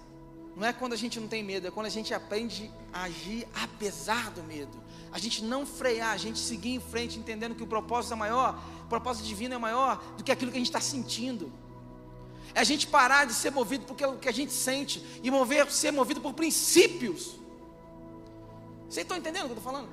não 0.55 0.67
é 0.67 0.73
quando 0.73 0.93
a 0.93 0.97
gente 0.97 1.19
não 1.19 1.27
tem 1.27 1.43
medo, 1.43 1.67
é 1.67 1.71
quando 1.71 1.85
a 1.85 1.89
gente 1.89 2.13
aprende 2.13 2.69
a 2.91 3.03
agir 3.03 3.47
apesar 3.63 4.31
do 4.31 4.43
medo. 4.43 4.77
A 5.11 5.17
gente 5.17 5.43
não 5.43 5.65
frear, 5.65 6.11
a 6.11 6.17
gente 6.17 6.37
seguir 6.37 6.71
em 6.71 6.79
frente, 6.79 7.17
entendendo 7.17 7.55
que 7.55 7.63
o 7.63 7.67
propósito 7.67 8.13
é 8.13 8.15
maior, 8.15 8.61
o 8.85 8.89
propósito 8.89 9.25
divino 9.25 9.55
é 9.55 9.57
maior 9.57 10.03
do 10.17 10.23
que 10.23 10.31
aquilo 10.31 10.51
que 10.51 10.57
a 10.57 10.59
gente 10.59 10.69
está 10.69 10.81
sentindo. 10.81 11.51
É 12.53 12.59
a 12.59 12.63
gente 12.63 12.87
parar 12.87 13.25
de 13.25 13.33
ser 13.33 13.51
movido 13.51 13.85
por 13.85 13.93
aquilo 13.93 14.17
que 14.17 14.27
a 14.27 14.31
gente 14.31 14.51
sente 14.51 15.03
e 15.23 15.31
mover, 15.31 15.71
ser 15.71 15.91
movido 15.91 16.19
por 16.19 16.33
princípios. 16.33 17.37
Vocês 18.89 19.03
estão 19.03 19.17
entendendo 19.17 19.43
o 19.43 19.45
que 19.45 19.53
eu 19.53 19.57
estou 19.57 19.71
falando? 19.71 19.89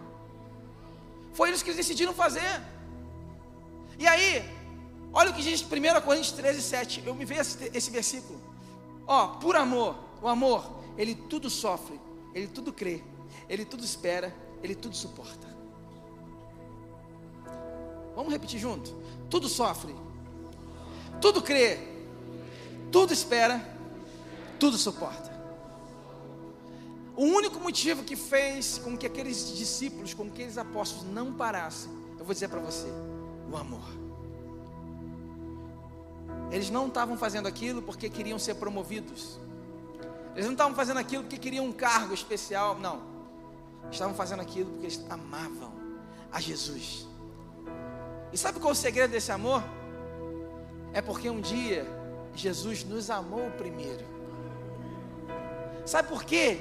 Foi 1.33 1.51
isso 1.51 1.63
que 1.63 1.71
eles 1.71 1.77
decidiram 1.77 2.15
fazer. 2.15 2.63
E 3.99 4.07
aí, 4.07 4.43
olha 5.13 5.31
o 5.31 5.35
que 5.35 5.43
diz 5.43 5.63
1 5.63 6.01
Coríntios 6.01 6.33
13, 6.33 6.63
7. 6.63 7.03
Eu 7.05 7.15
me 7.15 7.25
vejo 7.25 7.43
esse, 7.43 7.71
esse 7.75 7.91
versículo. 7.91 8.41
Ó, 9.07 9.29
por 9.39 9.55
amor 9.55 10.06
o 10.23 10.29
amor, 10.29 10.71
ele 10.97 11.15
tudo 11.15 11.49
sofre, 11.51 12.01
ele 12.35 12.47
tudo 12.47 12.73
crê, 12.73 13.03
ele 13.49 13.65
tudo 13.65 13.85
espera, 13.85 14.35
ele 14.63 14.75
tudo 14.75 14.97
suporta. 14.97 15.47
Vamos 18.15 18.33
repetir 18.33 18.59
junto? 18.59 18.95
Tudo 19.29 19.49
sofre, 19.49 19.95
tudo 21.21 21.43
crê, 21.43 21.79
tudo 22.91 23.13
espera, 23.13 23.61
tudo 24.59 24.79
suporta. 24.79 25.35
O 27.17 27.25
único 27.25 27.59
motivo 27.59 28.05
que 28.05 28.15
fez 28.15 28.79
com 28.79 28.97
que 28.97 29.07
aqueles 29.07 29.57
discípulos, 29.57 30.13
com 30.13 30.25
que 30.25 30.33
aqueles 30.33 30.59
apóstolos 30.59 31.07
não 31.13 31.33
parassem, 31.33 31.91
eu 32.19 32.25
vou 32.25 32.35
dizer 32.35 32.49
para 32.49 32.61
você: 32.61 32.87
o 33.51 33.57
amor. 33.57 33.85
Eles 36.51 36.71
não 36.71 36.89
estavam 36.89 37.17
fazendo 37.17 37.49
aquilo 37.49 37.83
porque 37.83 38.09
queriam 38.09 38.39
ser 38.39 38.55
promovidos. 38.55 39.39
Eles 40.37 40.45
não 40.45 40.53
estavam 40.53 40.75
fazendo 40.75 40.99
aquilo 40.99 41.23
porque 41.23 41.39
queriam 41.39 41.65
um 41.65 41.73
cargo 41.73 42.13
especial, 42.13 42.79
não. 42.79 43.01
Estavam 43.91 44.15
fazendo 44.15 44.43
aquilo 44.43 44.71
porque 44.71 44.85
eles 44.85 45.03
amavam 45.09 45.73
a 46.31 46.39
Jesus. 46.39 47.09
E 48.31 48.37
sabe 48.37 48.61
qual 48.61 48.69
é 48.69 48.73
o 48.73 48.77
segredo 48.77 49.13
desse 49.13 49.33
amor? 49.33 49.65
É 50.93 51.01
porque 51.01 51.31
um 51.31 51.41
dia 51.41 51.87
Jesus 52.35 52.85
nos 52.85 53.09
amou 53.09 53.51
primeiro. 53.53 54.05
Sabe 55.87 56.09
por 56.09 56.23
quê 56.23 56.61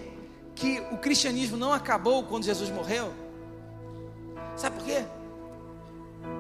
que 0.56 0.80
o 0.92 0.98
cristianismo 0.98 1.58
não 1.58 1.74
acabou 1.74 2.24
quando 2.24 2.46
Jesus 2.46 2.70
morreu? 2.70 3.14
Sabe 4.56 4.78
por 4.78 4.86
quê? 4.86 5.06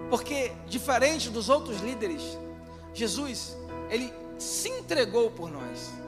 Porque 0.09 0.53
diferente 0.67 1.29
dos 1.29 1.49
outros 1.49 1.81
líderes, 1.81 2.21
Jesus, 2.93 3.57
ele 3.89 4.13
se 4.39 4.69
entregou 4.69 5.29
por 5.31 5.51
nós. 5.51 6.04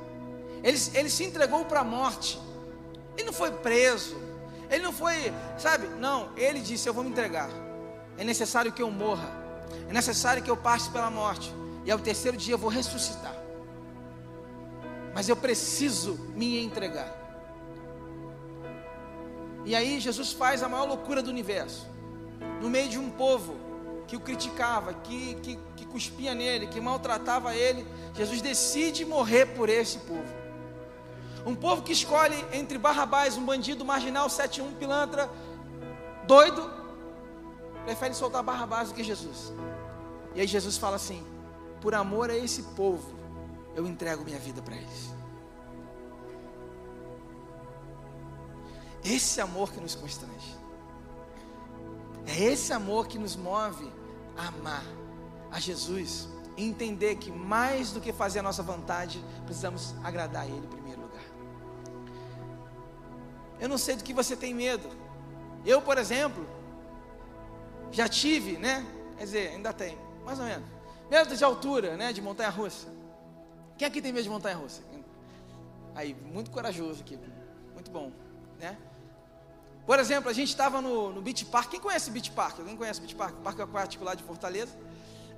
Ele, 0.63 0.77
ele 0.93 1.09
se 1.09 1.23
entregou 1.23 1.65
para 1.65 1.81
a 1.81 1.83
morte. 1.83 2.39
Ele 3.15 3.25
não 3.25 3.33
foi 3.33 3.51
preso. 3.51 4.15
Ele 4.69 4.83
não 4.83 4.91
foi, 4.91 5.33
sabe? 5.57 5.87
Não, 5.87 6.29
ele 6.35 6.59
disse: 6.59 6.87
Eu 6.87 6.93
vou 6.93 7.03
me 7.03 7.09
entregar. 7.09 7.49
É 8.17 8.23
necessário 8.23 8.71
que 8.71 8.81
eu 8.81 8.91
morra. 8.91 9.29
É 9.89 9.93
necessário 9.93 10.43
que 10.43 10.49
eu 10.49 10.57
passe 10.57 10.89
pela 10.89 11.09
morte. 11.09 11.53
E 11.85 11.91
ao 11.91 11.99
terceiro 11.99 12.35
dia 12.37 12.53
eu 12.53 12.57
vou 12.57 12.69
ressuscitar. 12.69 13.35
Mas 15.13 15.29
eu 15.29 15.35
preciso 15.35 16.15
me 16.35 16.63
entregar. 16.63 17.15
E 19.65 19.75
aí 19.75 19.99
Jesus 19.99 20.31
faz 20.31 20.63
a 20.63 20.69
maior 20.69 20.85
loucura 20.85 21.21
do 21.21 21.29
universo. 21.29 21.87
No 22.61 22.69
meio 22.69 22.89
de 22.89 22.97
um 22.97 23.09
povo 23.09 23.55
que 24.07 24.15
o 24.15 24.19
criticava, 24.19 24.93
que, 24.93 25.35
que, 25.35 25.59
que 25.75 25.85
cuspia 25.85 26.33
nele, 26.33 26.67
que 26.67 26.79
maltratava 26.79 27.55
ele, 27.55 27.85
Jesus 28.13 28.41
decide 28.41 29.03
morrer 29.05 29.45
por 29.47 29.69
esse 29.69 29.99
povo. 29.99 30.33
Um 31.47 31.55
povo 31.55 31.81
que 31.81 31.93
escolhe 31.93 32.35
entre 32.51 32.77
Barrabás, 32.77 33.37
um 33.37 33.45
bandido 33.45 33.85
marginal, 33.85 34.27
7-1, 34.27 34.75
pilantra, 34.77 35.29
doido, 36.27 36.69
prefere 37.85 38.13
soltar 38.13 38.43
Barrabás 38.43 38.89
do 38.89 38.93
que 38.93 39.01
Jesus. 39.01 39.53
E 40.35 40.41
aí 40.41 40.45
Jesus 40.45 40.77
fala 40.77 40.97
assim: 40.97 41.25
por 41.79 41.95
amor 41.95 42.29
a 42.29 42.35
esse 42.35 42.63
povo, 42.63 43.15
eu 43.73 43.87
entrego 43.87 44.25
minha 44.25 44.37
vida 44.37 44.61
para 44.61 44.75
eles. 44.75 45.15
Esse 49.05 49.39
amor 49.39 49.71
que 49.71 49.79
nos 49.79 49.95
constrange. 49.95 50.57
É 52.25 52.43
esse 52.43 52.73
amor 52.73 53.07
que 53.07 53.17
nos 53.17 53.37
move 53.37 53.89
a 54.35 54.49
amar 54.49 54.83
a 55.49 55.61
Jesus 55.61 56.27
e 56.57 56.65
entender 56.65 57.15
que 57.15 57.31
mais 57.31 57.93
do 57.93 58.01
que 58.01 58.11
fazer 58.11 58.39
a 58.39 58.43
nossa 58.43 58.61
vontade, 58.61 59.23
precisamos 59.45 59.95
agradar 60.03 60.43
a 60.43 60.47
Ele 60.47 60.67
primeiro. 60.67 60.86
Eu 63.59 63.69
não 63.69 63.77
sei 63.77 63.95
do 63.95 64.03
que 64.03 64.13
você 64.13 64.35
tem 64.35 64.53
medo. 64.53 64.89
Eu, 65.65 65.81
por 65.81 65.97
exemplo, 65.97 66.47
já 67.91 68.07
tive, 68.07 68.57
né? 68.57 68.85
Quer 69.17 69.23
dizer, 69.23 69.47
ainda 69.49 69.73
tenho, 69.73 69.99
mais 70.23 70.39
ou 70.39 70.45
menos. 70.45 70.67
Medo 71.09 71.35
de 71.35 71.43
altura, 71.43 71.97
né? 71.97 72.13
De 72.13 72.21
montanha 72.21 72.49
russa. 72.49 72.87
Quem 73.77 73.87
aqui 73.87 74.01
tem 74.01 74.11
medo 74.11 74.23
de 74.23 74.29
montanha 74.29 74.55
russa? 74.55 74.81
Aí, 75.95 76.13
muito 76.13 76.51
corajoso 76.51 77.01
aqui. 77.01 77.17
Muito 77.73 77.89
bom, 77.89 78.11
né? 78.59 78.77
Por 79.85 79.99
exemplo, 79.99 80.29
a 80.29 80.33
gente 80.33 80.49
estava 80.49 80.81
no, 80.81 81.13
no 81.13 81.21
Beach 81.21 81.45
Park. 81.45 81.71
Quem 81.71 81.79
conhece 81.79 82.11
Beach 82.11 82.29
Park? 82.31 82.59
Alguém 82.59 82.75
conhece 82.75 82.99
Beach 82.99 83.15
Park? 83.15 83.35
Parque 83.37 83.61
aquático 83.61 84.03
lá 84.03 84.13
de 84.13 84.23
Fortaleza. 84.23 84.75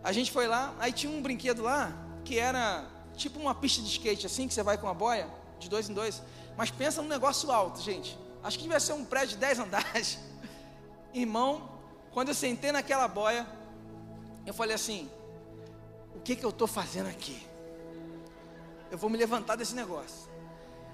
A 0.04 0.12
gente 0.12 0.32
foi 0.32 0.48
lá, 0.48 0.74
aí 0.80 0.92
tinha 0.92 1.12
um 1.12 1.22
brinquedo 1.22 1.62
lá 1.62 1.94
que 2.26 2.40
era 2.40 2.86
tipo 3.16 3.40
uma 3.40 3.54
pista 3.54 3.82
de 3.82 3.88
skate 3.90 4.26
assim, 4.26 4.48
que 4.48 4.54
você 4.54 4.64
vai 4.64 4.78
com 4.78 4.88
uma 4.88 4.94
boia 4.94 5.28
de 5.60 5.70
dois 5.70 5.90
em 5.90 5.94
dois. 5.94 6.24
Mas 6.60 6.69
pensa 6.69 7.02
num 7.02 7.08
negócio 7.08 7.50
alto, 7.50 7.82
gente. 7.82 8.19
Acho 8.43 8.58
que 8.58 8.63
devia 8.63 8.82
ser 8.82 8.91
um 8.91 9.06
prédio 9.06 9.36
de 9.36 9.38
10 9.38 9.60
andares. 9.60 10.19
Irmão, 11.13 11.69
quando 12.12 12.28
eu 12.28 12.34
sentei 12.36 12.69
naquela 12.69 13.08
boia, 13.08 13.48
eu 14.45 14.54
falei 14.54 14.76
assim: 14.76 15.10
o 16.13 16.19
que, 16.19 16.36
que 16.36 16.43
eu 16.43 16.50
estou 16.50 16.67
fazendo 16.67 17.08
aqui? 17.08 17.48
Eu 18.91 18.98
vou 18.98 19.10
me 19.10 19.17
levantar 19.17 19.56
desse 19.56 19.74
negócio. 19.74 20.30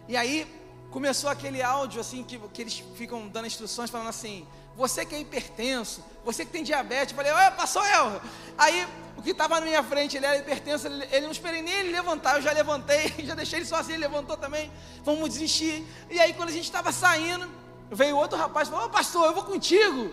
E 0.07 0.15
aí 0.15 0.45
começou 0.91 1.31
aquele 1.31 1.63
áudio 1.63 1.99
assim 1.99 2.23
que, 2.23 2.37
que 2.49 2.61
eles 2.61 2.83
ficam 2.95 3.27
dando 3.27 3.47
instruções 3.47 3.89
falando 3.89 4.09
assim: 4.09 4.47
você 4.75 5.05
que 5.05 5.15
é 5.15 5.19
hipertenso, 5.19 6.03
você 6.23 6.45
que 6.45 6.51
tem 6.51 6.63
diabetes, 6.63 7.15
eu 7.15 7.23
falei, 7.23 7.31
opa, 7.31 7.65
sou 7.65 7.85
eu. 7.85 8.21
Aí 8.57 8.87
o 9.17 9.21
que 9.21 9.31
estava 9.31 9.59
na 9.59 9.65
minha 9.65 9.83
frente, 9.83 10.17
ele 10.17 10.25
era 10.25 10.37
hipertenso, 10.37 10.87
ele, 10.87 11.07
ele 11.11 11.21
não 11.21 11.31
esperei 11.31 11.61
nem 11.61 11.73
ele 11.73 11.91
levantar, 11.91 12.35
eu 12.35 12.41
já 12.41 12.51
levantei, 12.51 13.13
já 13.23 13.33
deixei 13.35 13.59
ele 13.59 13.65
sozinho, 13.65 13.95
ele 13.95 14.03
levantou 14.03 14.35
também, 14.35 14.71
vamos 15.03 15.29
desistir. 15.29 15.85
E 16.09 16.19
aí 16.19 16.33
quando 16.33 16.49
a 16.49 16.51
gente 16.51 16.65
estava 16.65 16.91
saindo, 16.91 17.49
veio 17.89 18.17
outro 18.17 18.37
rapaz 18.37 18.67
e 18.67 18.71
falou, 18.71 18.87
ô 18.87 18.89
pastor, 18.89 19.27
eu 19.27 19.33
vou 19.33 19.43
contigo. 19.43 20.11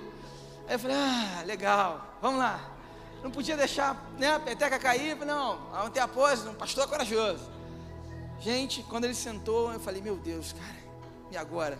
Aí 0.69 0.75
eu 0.75 0.79
falei, 0.79 0.97
ah, 0.97 1.43
legal, 1.45 2.17
vamos 2.21 2.39
lá. 2.39 2.61
Não 3.23 3.31
podia 3.31 3.57
deixar 3.57 3.97
né, 4.19 4.35
a 4.35 4.41
peteca 4.41 4.79
cair, 4.79 5.17
não, 5.17 5.59
vamos 5.71 5.91
ter 5.91 6.01
apoio, 6.01 6.51
um 6.51 6.55
pastor 6.55 6.89
corajoso. 6.89 7.51
Gente, 8.41 8.83
quando 8.85 9.05
ele 9.05 9.15
sentou, 9.15 9.73
eu 9.73 9.79
falei, 9.79 10.03
meu 10.03 10.17
Deus, 10.17 10.53
cara, 10.53 10.83
e 11.31 11.37
agora? 11.37 11.79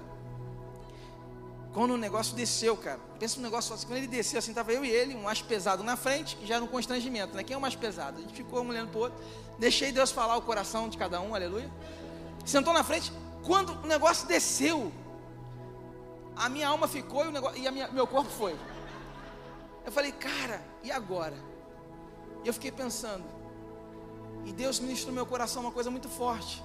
Quando 1.73 1.93
o 1.93 1.97
negócio 1.97 2.37
desceu, 2.37 2.77
cara, 2.77 3.01
pensa 3.19 3.37
no 3.37 3.43
negócio 3.43 3.75
assim, 3.75 3.87
quando 3.87 3.97
ele 3.97 4.07
desceu, 4.07 4.39
assim, 4.39 4.51
estava 4.51 4.73
eu 4.73 4.85
e 4.85 4.91
ele, 4.91 5.15
um 5.15 5.23
mais 5.23 5.41
pesado 5.41 5.83
na 5.83 5.97
frente, 5.97 6.37
já 6.45 6.57
era 6.57 6.65
um 6.65 6.69
constrangimento, 6.69 7.35
né? 7.35 7.43
Quem 7.43 7.55
é 7.55 7.57
o 7.57 7.61
mais 7.61 7.75
pesado? 7.75 8.19
A 8.19 8.21
gente 8.21 8.35
ficou 8.35 8.63
um 8.63 8.69
olhando 8.69 8.91
para 8.91 8.99
o 8.99 9.03
outro, 9.05 9.19
deixei 9.59 9.91
Deus 9.91 10.11
falar 10.11 10.37
o 10.37 10.43
coração 10.43 10.89
de 10.89 10.99
cada 10.99 11.21
um, 11.21 11.35
aleluia. 11.35 11.71
Sentou 12.45 12.75
na 12.75 12.85
frente, 12.85 13.11
quando 13.43 13.73
o 13.83 13.87
negócio 13.87 14.29
desceu, 14.29 14.93
a 16.37 16.49
minha 16.51 16.69
alma 16.69 16.87
ficou 16.87 17.25
e, 17.25 17.29
o 17.29 17.33
negócio, 17.33 17.59
e 17.59 17.71
minha, 17.71 17.89
meu 17.89 18.07
corpo 18.07 18.31
foi. 18.31 18.55
Eu 19.85 19.91
falei, 19.91 20.13
cara, 20.13 20.63
e 20.83 20.93
agora? 20.93 21.37
E 22.45 22.49
eu 22.49 22.53
fiquei 22.53 22.71
pensando, 22.71 23.25
e 24.45 24.53
Deus 24.53 24.79
ministrou 24.79 25.11
no 25.11 25.15
meu 25.15 25.27
coração 25.27 25.63
uma 25.63 25.73
coisa 25.73 25.91
muito 25.91 26.09
forte. 26.09 26.63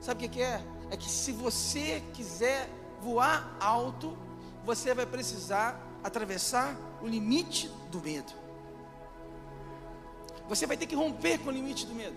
Sabe 0.00 0.24
o 0.24 0.28
que, 0.28 0.36
que 0.36 0.42
é? 0.42 0.62
É 0.90 0.96
que 0.96 1.08
se 1.08 1.32
você 1.32 2.02
quiser 2.14 2.68
voar 3.02 3.56
alto, 3.58 4.16
você 4.64 4.94
vai 4.94 5.04
precisar 5.04 5.78
atravessar 6.04 6.76
o 7.02 7.06
limite 7.06 7.68
do 7.90 8.00
medo. 8.00 8.32
Você 10.48 10.66
vai 10.66 10.76
ter 10.76 10.86
que 10.86 10.94
romper 10.94 11.38
com 11.38 11.48
o 11.48 11.52
limite 11.52 11.84
do 11.84 11.94
medo. 11.94 12.16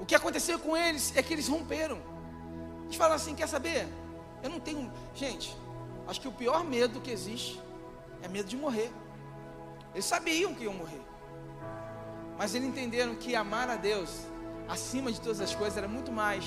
O 0.00 0.06
que 0.06 0.14
aconteceu 0.14 0.58
com 0.58 0.76
eles 0.76 1.14
é 1.16 1.22
que 1.22 1.32
eles 1.32 1.46
romperam. 1.46 1.98
Eles 2.84 2.96
falaram 2.96 3.16
assim: 3.16 3.34
quer 3.34 3.48
saber? 3.48 3.86
Eu 4.42 4.50
não 4.50 4.58
tenho. 4.58 4.90
Gente, 5.14 5.56
acho 6.08 6.20
que 6.20 6.28
o 6.28 6.32
pior 6.32 6.64
medo 6.64 7.00
que 7.00 7.10
existe 7.10 7.60
é 8.22 8.28
medo 8.28 8.48
de 8.48 8.56
morrer. 8.56 8.90
Eles 9.94 10.06
sabiam 10.06 10.54
que 10.54 10.64
iam 10.64 10.74
morrer. 10.74 11.02
Mas 12.36 12.54
eles 12.54 12.66
entenderam 12.66 13.14
que 13.14 13.36
amar 13.36 13.68
a 13.68 13.76
Deus, 13.76 14.26
acima 14.68 15.12
de 15.12 15.20
todas 15.20 15.40
as 15.40 15.54
coisas, 15.54 15.76
era 15.76 15.88
muito 15.88 16.10
mais 16.10 16.44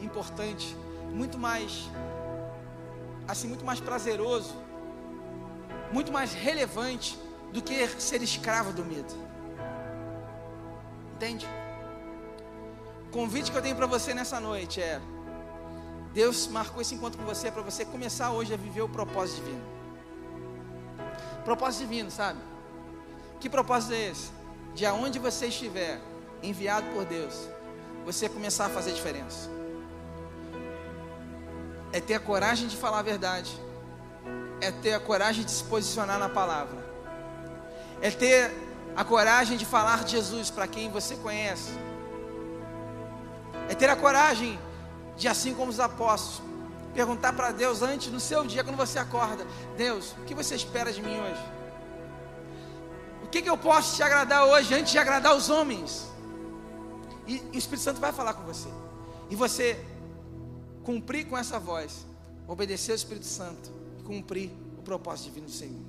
importante 0.00 0.76
muito 1.10 1.38
mais 1.38 1.88
assim, 3.28 3.48
muito 3.48 3.64
mais 3.64 3.80
prazeroso, 3.80 4.54
muito 5.92 6.12
mais 6.12 6.32
relevante 6.32 7.18
do 7.52 7.62
que 7.62 7.86
ser 8.00 8.22
escravo 8.22 8.72
do 8.72 8.84
medo. 8.84 9.14
Entende? 11.14 11.46
O 13.06 13.10
convite 13.10 13.50
que 13.50 13.56
eu 13.56 13.62
tenho 13.62 13.76
para 13.76 13.86
você 13.86 14.14
nessa 14.14 14.38
noite 14.38 14.80
é: 14.80 15.00
Deus 16.12 16.46
marcou 16.46 16.82
esse 16.82 16.94
encontro 16.94 17.18
com 17.18 17.24
você 17.24 17.50
para 17.50 17.62
você 17.62 17.84
começar 17.84 18.30
hoje 18.30 18.52
a 18.52 18.56
viver 18.56 18.82
o 18.82 18.88
propósito 18.88 19.42
divino. 19.42 19.64
Propósito 21.44 21.82
divino, 21.82 22.10
sabe? 22.10 22.40
Que 23.40 23.48
propósito 23.48 23.94
é 23.94 24.10
esse? 24.10 24.30
De 24.74 24.84
aonde 24.84 25.18
você 25.18 25.46
estiver, 25.46 26.00
enviado 26.42 26.86
por 26.90 27.04
Deus, 27.04 27.48
você 28.04 28.28
começar 28.28 28.66
a 28.66 28.68
fazer 28.68 28.92
diferença 28.92 29.55
é 31.96 32.00
ter 32.00 32.12
a 32.12 32.20
coragem 32.20 32.68
de 32.68 32.76
falar 32.76 32.98
a 32.98 33.02
verdade, 33.02 33.58
é 34.60 34.70
ter 34.70 34.92
a 34.92 35.00
coragem 35.00 35.42
de 35.42 35.50
se 35.50 35.64
posicionar 35.64 36.18
na 36.18 36.28
palavra, 36.28 36.76
é 38.02 38.10
ter 38.10 38.52
a 38.94 39.02
coragem 39.02 39.56
de 39.56 39.64
falar 39.64 40.04
de 40.04 40.10
Jesus 40.10 40.50
para 40.50 40.66
quem 40.66 40.90
você 40.90 41.16
conhece, 41.16 41.70
é 43.70 43.74
ter 43.74 43.88
a 43.88 43.96
coragem 43.96 44.58
de, 45.16 45.26
assim 45.26 45.54
como 45.54 45.70
os 45.70 45.80
apóstolos, 45.80 46.42
perguntar 46.92 47.32
para 47.32 47.50
Deus 47.50 47.80
antes, 47.80 48.12
no 48.12 48.20
seu 48.20 48.44
dia, 48.44 48.62
quando 48.62 48.76
você 48.76 48.98
acorda: 48.98 49.46
Deus, 49.74 50.12
o 50.18 50.24
que 50.26 50.34
você 50.34 50.54
espera 50.54 50.92
de 50.92 51.00
mim 51.00 51.18
hoje? 51.18 51.44
O 53.24 53.28
que, 53.28 53.40
que 53.40 53.48
eu 53.48 53.56
posso 53.56 53.96
te 53.96 54.02
agradar 54.02 54.44
hoje 54.44 54.74
antes 54.74 54.92
de 54.92 54.98
agradar 54.98 55.34
os 55.34 55.48
homens? 55.48 56.06
E, 57.26 57.36
e 57.36 57.56
o 57.56 57.58
Espírito 57.58 57.84
Santo 57.84 58.00
vai 58.02 58.12
falar 58.12 58.34
com 58.34 58.42
você. 58.42 58.68
E 59.30 59.34
você 59.34 59.82
cumprir 60.86 61.26
com 61.26 61.36
essa 61.36 61.58
voz, 61.58 62.06
obedecer 62.46 62.92
ao 62.92 62.96
Espírito 62.96 63.26
Santo 63.26 63.72
e 63.98 64.04
cumprir 64.04 64.52
o 64.78 64.82
propósito 64.82 65.24
divino 65.24 65.46
do 65.46 65.52
Senhor. 65.52 65.82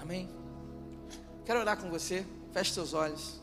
Amém? 0.00 0.28
Quero 1.44 1.60
orar 1.60 1.80
com 1.80 1.88
você, 1.88 2.26
feche 2.52 2.72
seus 2.72 2.92
olhos. 2.92 3.40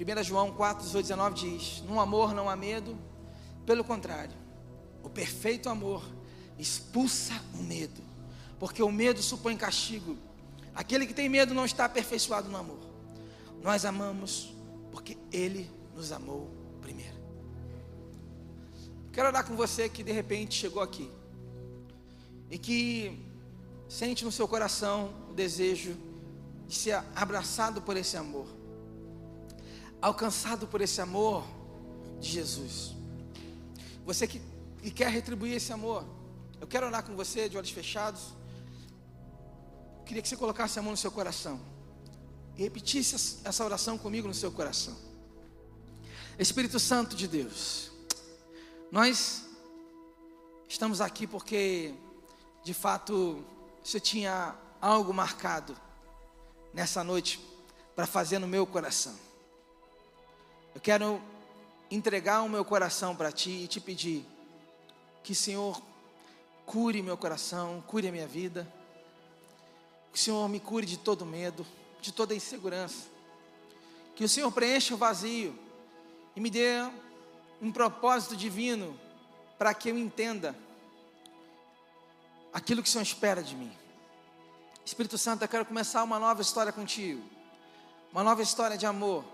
1 0.00 0.22
João 0.22 0.50
4, 0.50 0.82
18, 0.82 1.04
19 1.08 1.34
diz: 1.34 1.82
No 1.82 2.00
amor 2.00 2.32
não 2.32 2.48
há 2.48 2.56
medo, 2.56 2.96
pelo 3.66 3.84
contrário, 3.84 4.34
o 5.02 5.10
perfeito 5.10 5.68
amor 5.68 6.02
expulsa 6.58 7.34
o 7.52 7.62
medo, 7.62 8.00
porque 8.58 8.82
o 8.82 8.90
medo 8.90 9.22
supõe 9.22 9.58
castigo. 9.58 10.16
Aquele 10.74 11.06
que 11.06 11.12
tem 11.12 11.28
medo 11.28 11.52
não 11.52 11.66
está 11.66 11.84
aperfeiçoado 11.84 12.48
no 12.48 12.56
amor. 12.56 12.80
Nós 13.62 13.84
amamos 13.84 14.54
porque 14.90 15.18
Ele 15.30 15.70
nos 15.94 16.12
amou 16.12 16.59
primeiro. 16.90 17.14
Quero 19.12 19.28
orar 19.28 19.46
com 19.46 19.54
você 19.54 19.88
que 19.88 20.02
de 20.02 20.12
repente 20.12 20.54
chegou 20.54 20.82
aqui 20.82 21.10
e 22.50 22.58
que 22.58 23.24
sente 23.88 24.24
no 24.24 24.32
seu 24.32 24.46
coração 24.46 25.12
o 25.30 25.34
desejo 25.34 25.96
de 26.66 26.74
ser 26.74 27.02
abraçado 27.14 27.82
por 27.82 27.96
esse 27.96 28.16
amor, 28.16 28.46
alcançado 30.00 30.66
por 30.66 30.80
esse 30.80 31.00
amor 31.00 31.44
de 32.20 32.28
Jesus. 32.28 32.94
Você 34.04 34.26
que, 34.26 34.40
que 34.82 34.90
quer 34.90 35.10
retribuir 35.10 35.54
esse 35.54 35.72
amor, 35.72 36.04
eu 36.60 36.66
quero 36.66 36.86
orar 36.86 37.04
com 37.04 37.14
você 37.16 37.48
de 37.48 37.56
olhos 37.56 37.70
fechados. 37.70 38.34
Queria 40.04 40.22
que 40.22 40.28
você 40.28 40.36
colocasse 40.36 40.78
a 40.78 40.82
mão 40.82 40.92
no 40.92 40.96
seu 40.96 41.10
coração 41.10 41.60
e 42.56 42.62
repetisse 42.62 43.40
essa 43.44 43.64
oração 43.64 43.96
comigo 43.96 44.26
no 44.26 44.34
seu 44.34 44.50
coração. 44.50 45.09
Espírito 46.40 46.80
Santo 46.80 47.14
de 47.14 47.28
Deus, 47.28 47.90
nós 48.90 49.44
estamos 50.66 51.02
aqui 51.02 51.26
porque, 51.26 51.92
de 52.64 52.72
fato, 52.72 53.44
você 53.84 54.00
tinha 54.00 54.56
algo 54.80 55.12
marcado 55.12 55.76
nessa 56.72 57.04
noite 57.04 57.38
para 57.94 58.06
fazer 58.06 58.38
no 58.38 58.48
meu 58.48 58.66
coração. 58.66 59.14
Eu 60.74 60.80
quero 60.80 61.20
entregar 61.90 62.40
o 62.40 62.48
meu 62.48 62.64
coração 62.64 63.14
para 63.14 63.30
Ti 63.30 63.50
e 63.50 63.68
te 63.68 63.78
pedir 63.78 64.24
que, 65.22 65.34
Senhor, 65.34 65.78
cure 66.64 67.02
meu 67.02 67.18
coração, 67.18 67.84
cure 67.86 68.08
a 68.08 68.12
minha 68.12 68.26
vida. 68.26 68.66
Que 70.10 70.18
o 70.18 70.22
Senhor 70.22 70.48
me 70.48 70.58
cure 70.58 70.86
de 70.86 70.96
todo 70.96 71.26
medo, 71.26 71.66
de 72.00 72.12
toda 72.12 72.34
insegurança. 72.34 73.08
Que 74.16 74.24
o 74.24 74.28
Senhor 74.28 74.50
preencha 74.50 74.94
o 74.94 74.96
vazio 74.96 75.68
e 76.34 76.40
me 76.40 76.50
dê 76.50 76.82
um 77.60 77.70
propósito 77.70 78.36
divino 78.36 78.98
para 79.58 79.74
que 79.74 79.90
eu 79.90 79.98
entenda 79.98 80.56
aquilo 82.52 82.82
que 82.82 82.88
o 82.88 82.92
Senhor 82.92 83.02
espera 83.02 83.42
de 83.42 83.54
mim. 83.54 83.72
Espírito 84.84 85.18
Santo, 85.18 85.42
eu 85.44 85.48
quero 85.48 85.64
começar 85.64 86.02
uma 86.02 86.18
nova 86.18 86.40
história 86.42 86.72
contigo, 86.72 87.22
uma 88.12 88.24
nova 88.24 88.42
história 88.42 88.76
de 88.76 88.86
amor, 88.86 89.24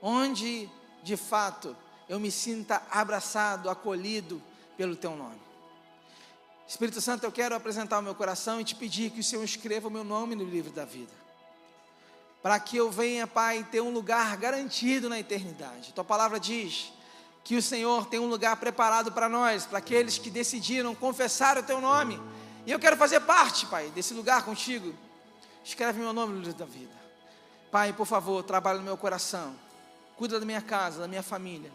onde 0.00 0.68
de 1.02 1.16
fato 1.16 1.76
eu 2.08 2.20
me 2.20 2.30
sinta 2.30 2.82
abraçado, 2.90 3.70
acolhido 3.70 4.42
pelo 4.76 4.94
teu 4.96 5.16
nome. 5.16 5.40
Espírito 6.66 7.00
Santo, 7.00 7.24
eu 7.24 7.32
quero 7.32 7.54
apresentar 7.54 7.98
o 7.98 8.02
meu 8.02 8.14
coração 8.14 8.60
e 8.60 8.64
te 8.64 8.74
pedir 8.74 9.10
que 9.10 9.20
o 9.20 9.24
Senhor 9.24 9.42
escreva 9.42 9.88
o 9.88 9.90
meu 9.90 10.04
nome 10.04 10.36
no 10.36 10.44
livro 10.44 10.70
da 10.70 10.84
vida. 10.84 11.19
Para 12.42 12.58
que 12.58 12.76
eu 12.76 12.90
venha, 12.90 13.26
Pai, 13.26 13.66
ter 13.70 13.80
um 13.80 13.92
lugar 13.92 14.36
garantido 14.36 15.08
na 15.08 15.18
eternidade. 15.18 15.92
Tua 15.92 16.04
palavra 16.04 16.40
diz 16.40 16.92
que 17.44 17.56
o 17.56 17.62
Senhor 17.62 18.06
tem 18.06 18.20
um 18.20 18.28
lugar 18.28 18.56
preparado 18.56 19.12
para 19.12 19.28
nós, 19.28 19.66
para 19.66 19.78
aqueles 19.78 20.18
que 20.18 20.30
decidiram 20.30 20.94
confessar 20.94 21.58
o 21.58 21.62
teu 21.62 21.80
nome 21.80 22.20
e 22.66 22.72
eu 22.72 22.78
quero 22.78 22.96
fazer 22.96 23.20
parte, 23.20 23.66
Pai, 23.66 23.90
desse 23.90 24.14
lugar 24.14 24.44
contigo. 24.44 24.94
Escreve 25.64 25.98
meu 25.98 26.12
nome 26.12 26.34
no 26.34 26.40
livro 26.40 26.58
da 26.58 26.64
vida. 26.64 26.94
Pai, 27.70 27.92
por 27.92 28.06
favor, 28.06 28.42
trabalha 28.42 28.78
no 28.78 28.84
meu 28.84 28.96
coração. 28.96 29.54
Cuida 30.16 30.38
da 30.38 30.46
minha 30.46 30.60
casa, 30.60 31.00
da 31.00 31.08
minha 31.08 31.22
família. 31.22 31.72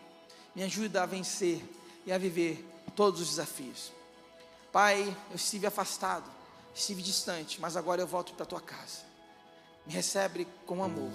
Me 0.56 0.64
ajuda 0.64 1.04
a 1.04 1.06
vencer 1.06 1.64
e 2.06 2.12
a 2.12 2.18
viver 2.18 2.66
todos 2.96 3.22
os 3.22 3.30
desafios. 3.30 3.92
Pai, 4.72 5.16
eu 5.30 5.36
estive 5.36 5.66
afastado, 5.66 6.30
estive 6.74 7.02
distante, 7.02 7.60
mas 7.60 7.76
agora 7.76 8.02
eu 8.02 8.08
volto 8.08 8.34
para 8.34 8.44
a 8.44 8.48
tua 8.48 8.62
casa. 8.62 9.05
Me 9.86 9.94
recebe 9.94 10.48
com 10.66 10.84
amor. 10.84 11.12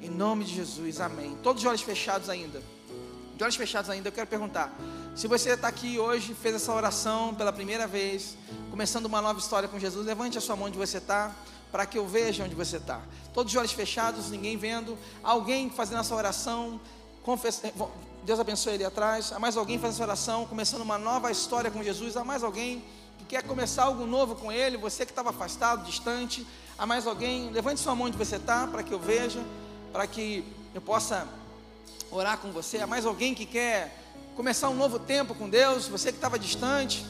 Em 0.00 0.08
nome 0.08 0.44
de 0.44 0.54
Jesus, 0.54 1.00
amém. 1.00 1.36
Todos 1.42 1.62
os 1.62 1.68
olhos 1.68 1.82
fechados 1.82 2.28
ainda. 2.28 2.62
De 3.36 3.44
olhos 3.44 3.56
fechados 3.56 3.88
ainda, 3.88 4.08
eu 4.08 4.12
quero 4.12 4.26
perguntar: 4.26 4.74
se 5.14 5.28
você 5.28 5.50
está 5.50 5.68
aqui 5.68 5.98
hoje, 5.98 6.34
fez 6.34 6.56
essa 6.56 6.72
oração 6.72 7.34
pela 7.34 7.52
primeira 7.52 7.86
vez, 7.86 8.36
começando 8.70 9.06
uma 9.06 9.22
nova 9.22 9.38
história 9.38 9.68
com 9.68 9.78
Jesus, 9.78 10.04
levante 10.04 10.36
a 10.36 10.40
sua 10.40 10.56
mão 10.56 10.66
onde 10.66 10.76
você 10.76 10.98
está, 10.98 11.34
para 11.70 11.86
que 11.86 11.96
eu 11.96 12.06
veja 12.06 12.44
onde 12.44 12.54
você 12.54 12.78
está. 12.78 13.00
Todos 13.32 13.52
os 13.52 13.58
olhos 13.58 13.72
fechados, 13.72 14.30
ninguém 14.30 14.56
vendo. 14.56 14.98
Alguém 15.22 15.70
fazendo 15.70 16.00
essa 16.00 16.14
oração, 16.14 16.80
confess... 17.22 17.62
Eh, 17.62 17.72
Deus 18.24 18.40
abençoe 18.40 18.74
ele 18.74 18.84
atrás. 18.84 19.32
Há 19.32 19.38
mais 19.38 19.56
alguém 19.56 19.78
fazendo 19.78 19.94
essa 19.94 20.02
oração, 20.02 20.44
começando 20.44 20.82
uma 20.82 20.98
nova 20.98 21.30
história 21.30 21.70
com 21.70 21.82
Jesus. 21.82 22.16
Há 22.16 22.24
mais 22.24 22.42
alguém 22.42 22.84
que 23.18 23.24
quer 23.24 23.42
começar 23.42 23.84
algo 23.84 24.04
novo 24.06 24.34
com 24.34 24.50
ele, 24.50 24.76
você 24.76 25.06
que 25.06 25.12
estava 25.12 25.30
afastado, 25.30 25.84
distante. 25.84 26.46
Há 26.78 26.86
mais 26.86 27.08
alguém, 27.08 27.50
levante 27.50 27.80
sua 27.80 27.92
mão 27.92 28.06
onde 28.06 28.16
você 28.16 28.36
está, 28.36 28.64
para 28.68 28.84
que 28.84 28.94
eu 28.94 29.00
veja, 29.00 29.44
para 29.92 30.06
que 30.06 30.44
eu 30.72 30.80
possa 30.80 31.26
orar 32.08 32.38
com 32.38 32.52
você. 32.52 32.78
Há 32.78 32.86
mais 32.86 33.04
alguém 33.04 33.34
que 33.34 33.44
quer 33.44 34.00
começar 34.36 34.68
um 34.68 34.76
novo 34.76 34.96
tempo 34.96 35.34
com 35.34 35.50
Deus, 35.50 35.88
você 35.88 36.12
que 36.12 36.18
estava 36.18 36.38
distante, 36.38 37.04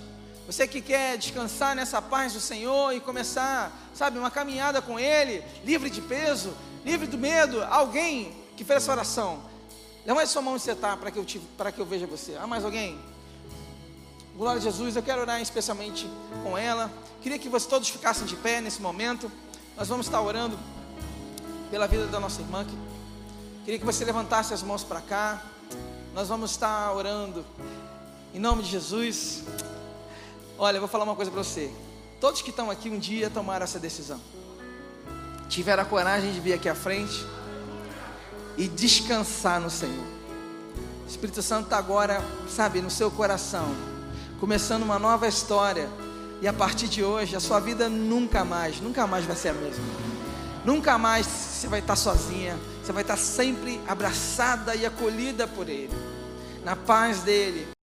você 0.46 0.66
que 0.66 0.80
quer 0.80 1.18
descansar 1.18 1.76
nessa 1.76 2.00
paz 2.00 2.32
do 2.32 2.40
Senhor 2.40 2.94
e 2.94 3.00
começar, 3.00 3.70
sabe, 3.94 4.18
uma 4.18 4.30
caminhada 4.30 4.80
com 4.80 4.98
Ele, 4.98 5.44
livre 5.62 5.90
de 5.90 6.00
peso, 6.00 6.54
livre 6.82 7.06
do 7.06 7.18
medo, 7.18 7.62
alguém 7.64 8.34
que 8.56 8.64
fez 8.64 8.78
essa 8.78 8.92
oração, 8.92 9.42
levante 10.06 10.30
sua 10.30 10.40
mão 10.40 10.54
onde 10.54 10.62
você 10.62 10.72
está 10.72 10.96
para 10.96 11.10
que, 11.10 11.18
eu 11.18 11.26
que 11.26 11.78
eu 11.78 11.84
veja 11.84 12.06
você. 12.06 12.36
Há 12.36 12.46
mais 12.46 12.64
alguém? 12.64 12.98
Glória 14.34 14.60
a 14.60 14.62
Jesus, 14.62 14.96
eu 14.96 15.02
quero 15.02 15.20
orar 15.20 15.42
especialmente 15.42 16.08
com 16.42 16.56
ela. 16.56 16.90
Queria 17.20 17.38
que 17.38 17.50
vocês 17.50 17.68
todos 17.68 17.90
ficassem 17.90 18.24
de 18.24 18.36
pé 18.36 18.62
nesse 18.62 18.80
momento. 18.80 19.30
Nós 19.78 19.88
vamos 19.88 20.06
estar 20.06 20.20
orando 20.20 20.58
pela 21.70 21.86
vida 21.86 22.06
da 22.06 22.20
nossa 22.20 22.40
irmã. 22.42 22.66
Queria 23.64 23.78
que 23.78 23.86
você 23.86 24.04
levantasse 24.04 24.52
as 24.52 24.62
mãos 24.62 24.82
para 24.82 25.00
cá 25.00 25.42
nós 26.18 26.26
vamos 26.26 26.50
estar 26.50 26.92
orando 26.92 27.44
em 28.34 28.40
nome 28.40 28.64
de 28.64 28.70
Jesus. 28.70 29.44
Olha, 30.58 30.76
eu 30.76 30.80
vou 30.80 30.88
falar 30.88 31.04
uma 31.04 31.14
coisa 31.14 31.30
para 31.30 31.42
você. 31.42 31.70
Todos 32.20 32.42
que 32.42 32.50
estão 32.50 32.72
aqui 32.72 32.90
um 32.90 32.98
dia 32.98 33.30
tomaram 33.30 33.62
essa 33.62 33.78
decisão. 33.78 34.20
Tiveram 35.48 35.84
a 35.84 35.86
coragem 35.86 36.32
de 36.32 36.40
vir 36.40 36.54
aqui 36.54 36.68
à 36.68 36.74
frente 36.74 37.24
e 38.56 38.66
descansar 38.66 39.60
no 39.60 39.70
Senhor. 39.70 40.04
O 41.04 41.08
Espírito 41.08 41.40
Santo 41.40 41.66
está 41.66 41.78
agora, 41.78 42.20
sabe, 42.48 42.82
no 42.82 42.90
seu 42.90 43.12
coração, 43.12 43.72
começando 44.40 44.82
uma 44.82 44.98
nova 44.98 45.28
história. 45.28 45.88
E 46.40 46.46
a 46.46 46.52
partir 46.52 46.88
de 46.88 47.02
hoje, 47.02 47.34
a 47.34 47.40
sua 47.40 47.58
vida 47.60 47.88
nunca 47.88 48.44
mais, 48.44 48.80
nunca 48.80 49.06
mais 49.06 49.24
vai 49.24 49.36
ser 49.36 49.48
a 49.48 49.54
mesma. 49.54 49.84
Nunca 50.64 50.96
mais 50.96 51.26
você 51.26 51.66
vai 51.66 51.80
estar 51.80 51.96
sozinha. 51.96 52.58
Você 52.82 52.92
vai 52.92 53.02
estar 53.02 53.16
sempre 53.16 53.80
abraçada 53.86 54.74
e 54.74 54.86
acolhida 54.86 55.46
por 55.46 55.68
Ele, 55.68 55.92
na 56.64 56.74
paz 56.74 57.20
dEle. 57.20 57.68